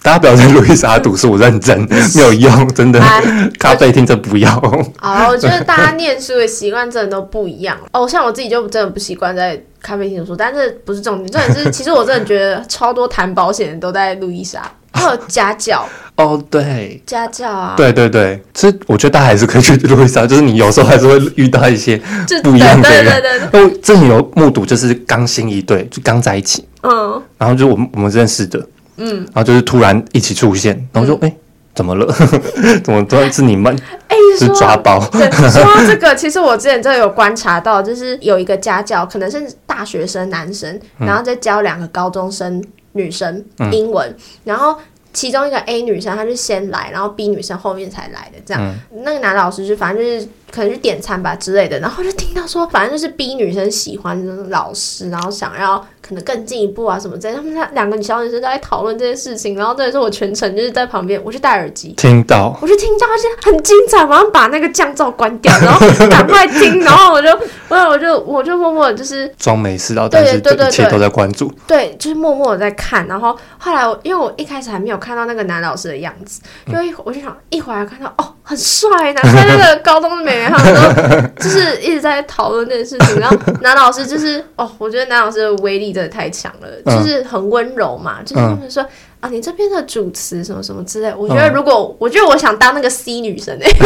[0.04, 1.80] 大家不要在路易莎读书，我认真
[2.14, 3.00] 没有用，真的。
[3.58, 4.54] 咖啡厅真不要。
[5.00, 7.74] 哦，我觉得大家念书的习惯真的都不一样。
[7.90, 15.88] 哦，像我自己就真的不习惯在咖啡厅读书，但是不是重点，重点是其实我真的觉得超多谈保险的都在路易莎，还有家教。
[16.16, 17.72] 哦，对，家教啊。
[17.74, 21.96] 对对对，其实我觉得大家还是可以去路易莎，就是你有时候还是会遇到一些
[22.42, 23.22] 不一样的人。
[23.22, 23.62] 对对对。
[23.62, 26.68] 哦，这里有目睹，就是刚新一对，就刚在一起。
[26.82, 27.22] 嗯。
[27.38, 28.60] 然后就我们我们认识的。
[28.96, 31.30] 嗯，然后就是突然一起出现，然后说，哎、嗯。
[31.30, 31.36] 欸
[31.74, 32.06] 怎么了？
[32.84, 33.76] 怎么突然是你们？
[34.06, 35.04] 哎、欸，是抓包。
[35.10, 44.76] 对，说到 这个，其实我之前真的有观察到，就是有一个家教，可能是大学生男生，然后再教两个高中生女生英文，嗯、然后
[45.14, 48.62] 其中一个 A 女生她是先来，然后 B 女生后面才来的，这样。
[48.62, 50.28] 嗯、那个男老师就反正就是。
[50.54, 57.40] 可能是点餐吧之类的，然后就听到说，反正就是 B 女生喜欢老师，然后想要可能更进一步啊什么之类的。
[57.40, 67.28] 他们两个小女生都在讨论这件事情，然后这也是我全程就是在旁边，我就戴耳机听到，我就听到，而且很精彩，马上把那个降噪关掉， 然后赶快听，然后我就，
[67.68, 73.04] 我我就我就默默就是装没事，然后但是一切都在关注，对，就是默默的在看。
[73.08, 80.42] 然后后来我因为我一开始还没有看到那个男老师的样子，因为我就想一会儿看到哦，很帅，难怪那个高中的美眉。
[80.44, 80.58] 然后
[81.38, 88.88] 就是一直在讨论这件事情，然后男老师就是哦，我觉得男老师的威力真的太强了，嗯、就是很温柔嘛，就是他们说、嗯、
[89.20, 93.66] 啊，你这边的主持什么什么之类，我觉得如果、嗯、我觉得我想当那个 C 女生哎、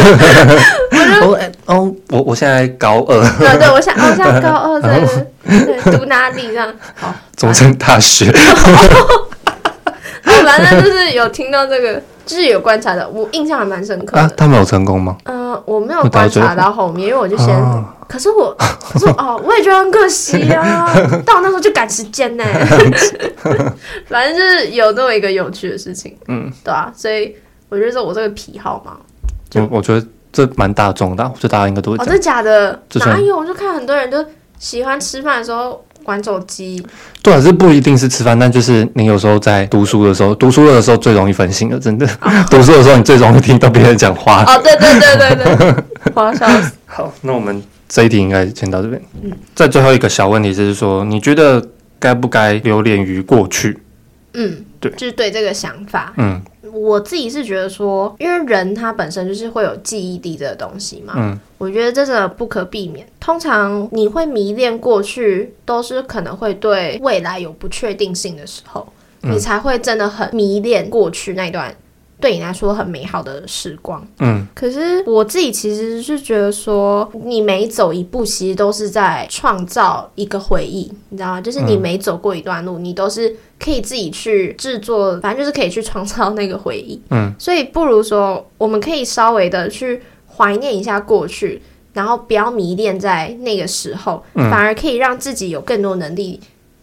[0.93, 5.01] 欸，我哦，我我现在高二，对对，我想哦，现在高二 在
[5.49, 6.73] 对读哪里这样？
[6.95, 8.31] 好，中正大学，
[10.45, 12.03] 反正就是有听到这个。
[12.29, 14.21] 就是有观察的，我印象还蛮深刻的。
[14.21, 15.17] 啊，他们有成功吗？
[15.25, 17.57] 嗯、呃，我没有观察到后面，因为我就先。
[17.59, 18.55] 哦、可是我，
[18.93, 20.87] 可是哦，我也觉得很可惜啊。
[21.25, 22.45] 到我那时候就赶时间呢。
[24.09, 27.35] 反正就是有这么一个有趣的事情，嗯，对啊，所以
[27.71, 28.99] 我觉得是我这个癖好嘛。
[29.49, 31.97] 就我我觉得这蛮大众的，我觉得大家应该都会。
[31.97, 32.79] 哦，真的假的？
[33.07, 33.39] 哪有？
[33.39, 34.23] 我就看很多人就
[34.59, 35.83] 喜欢吃饭的时候。
[36.09, 36.83] 玩手机，
[37.23, 42.07] 对啊，这不一定是吃饭，但就是你有时候在读书的时候，读书的时候最容易分心了，真的。
[42.23, 44.43] 哦、 读书的时候，你最容易听到别人讲话。
[44.45, 45.85] 哦，对对对对对，
[46.15, 46.73] 好 笑死。
[46.87, 49.01] 好，那我们这一题应该先到这边。
[49.23, 51.63] 嗯，在最后一个小问题就是说，你觉得
[51.99, 53.79] 该不该留恋于过去？
[54.33, 56.13] 嗯，对，就是对这个想法。
[56.17, 56.41] 嗯。
[56.71, 63.07] 我自己是觉得说，因为人他本身就是会有记忆力这个东西嘛，嗯，我觉得这个不可避免。
[63.19, 68.87] 通常你会迷恋过去，都是可能会对未来有不确定性的时候，
[69.23, 71.75] 嗯，你才会真的很迷恋过去那段。
[72.21, 81.41] 对你来说很美好的时光，嗯，可是我自己其实是觉得说，你每走一步，其实都是在创造一个回忆，你知道吗？
[81.41, 90.03] 就是你每走过一段路，你都是可以自己去制作，反正就是可以去创造那个回忆，嗯，所以不如说，我们可以稍微的去
[90.37, 91.63] 怀念一下过去，
[91.93, 96.41] 然后不要迷恋在那个时候，反而可以让自己有更多能力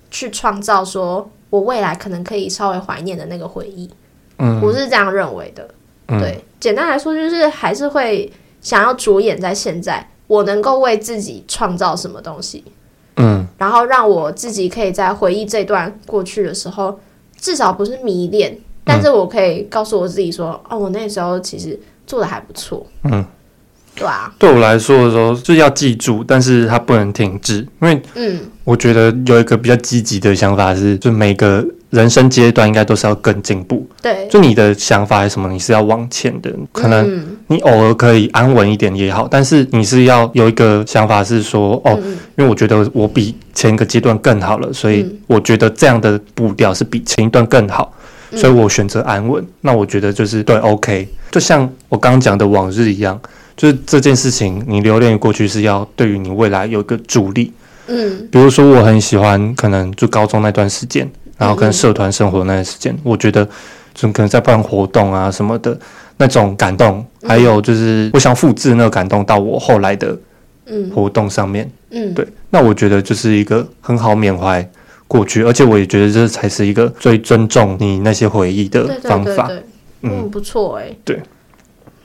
[0.10, 3.90] 去创造，说我未来可能可以稍微怀念的那个回忆。
[4.38, 5.68] 嗯，我是这样认为的。
[6.08, 8.32] 嗯、对，简单来说就是还是会
[8.62, 12.64] 想要着眼在现在，我能够为自己创造什么东西。
[13.18, 17.00] 嗯，然后让我自己可以在回忆这段过去的时候，
[17.38, 22.86] 至少不是迷恋，但是我可以告诉我自己说，哦，我那时候其实做的还不错。
[23.04, 23.26] 嗯。
[23.96, 33.88] 对啊，对我来说的时候，就是要记住，但是它不能停滞，因为嗯，我觉得有一个比较积极的想法是，就每个人生阶段应该都是要更进步。
[34.02, 36.52] 对，就你的想法是什么，你是要往前的。
[36.74, 41.98] 可能你偶尔可以安稳一点也好，但是你是要有一个想法是说，哦，
[42.36, 47.94] 因为我觉得我比前一个阶段更好了，所以我觉得这样的步调是比前一段更好，
[48.36, 49.42] 所以我选择安稳。
[49.62, 53.18] 那我觉得就是对，OK，就像我刚刚讲的往日一样。
[53.56, 57.54] 就是这件事情，你留恋于过去是要对于你未来有一个助力。
[57.88, 63.48] 嗯，比如说我很喜欢，可能就高中那段时间，然后跟社团生活那段时间，嗯、我觉得
[63.94, 65.80] 就可能在办活动啊什么的
[66.18, 70.18] 那种感动，嗯、还有就是我想复制那个感动到我后来的
[70.66, 71.72] 嗯活动上面。
[71.92, 74.68] 嗯，对，那我觉得就是一个很好缅怀
[75.08, 79.48] 过去，而且我也觉得这才是一个最尊重你那些回忆的方法。
[79.48, 79.64] 对对对对
[80.02, 80.98] 嗯，不错哎、欸。
[81.06, 81.22] 对，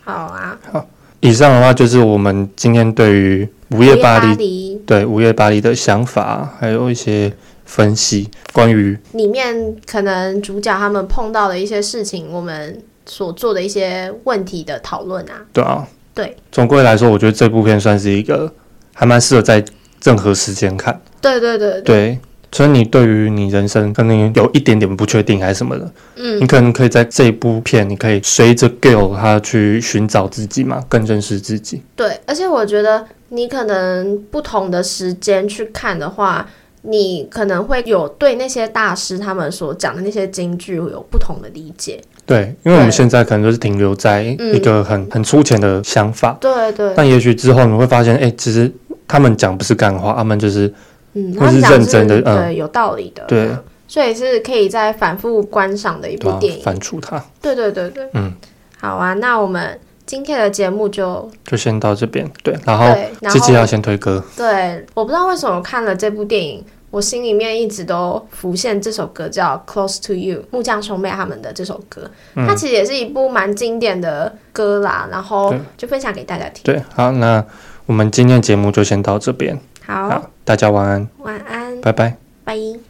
[0.05, 0.59] 好啊。
[0.71, 0.87] 好。
[1.21, 7.33] 以上的话就是我们今天对于午夜巴黎，对午夜巴黎的想法，还有一些
[7.65, 15.45] 分析，关于里面可能主角他们碰到的一些事情，我们所做的一些问题的讨论啊。
[15.53, 16.37] 对啊，对。
[16.51, 18.53] 总归来说，我觉得这部片算是一个
[18.95, 19.65] 还蛮适合在
[20.03, 21.01] 任何时间看。
[21.21, 21.83] 对对对对。
[21.83, 22.19] 对
[22.53, 31.81] 所以你对于你人生可能有一点点不确定还是什么的，嗯，你可能可以在这一部片，你可以随着 Gale 他去寻找自己嘛，更认识自己。
[31.95, 36.45] 对，而且我觉得你可能不同的时间去看的话，
[36.83, 42.03] 你可能会有对那些大师他们所讲的那些金句有不同的理解。
[42.27, 46.37] 对，因为我们现在可能就是停留在一个很、嗯、很粗浅的想法。
[46.41, 46.93] 对对。
[46.97, 48.69] 但也许之后你会发现，哎、欸，其实
[49.07, 50.73] 他们讲不是干话，他们就是。
[51.15, 53.25] 嗯，他是认真的，嗯，对，有道理的。
[53.27, 53.51] 对，
[53.89, 56.63] 所以是可以再反复观赏的一部电影。
[56.63, 57.23] 反刍它。
[57.43, 58.33] 对对对对，嗯，
[58.79, 62.31] 好啊，那我们今天的节目就就先到这边。
[62.43, 62.87] 对，然后
[63.29, 64.23] 自己要先推歌。
[64.37, 72.11] 对，我不知道为什么看了这部电影，我心里面一直都浮现这首歌，叫《Close to You》，木匠兄妹他们的这首歌。
[72.35, 76.63] 嗯，它其实也是一部蛮经典的歌啦，然后就分享给大家听。
[76.65, 77.45] 对，好，那
[77.87, 79.59] 我们今天节目就先到这边。
[79.87, 81.09] 好，好，大家晚安。
[81.19, 82.90] 晚安，拜拜，拜。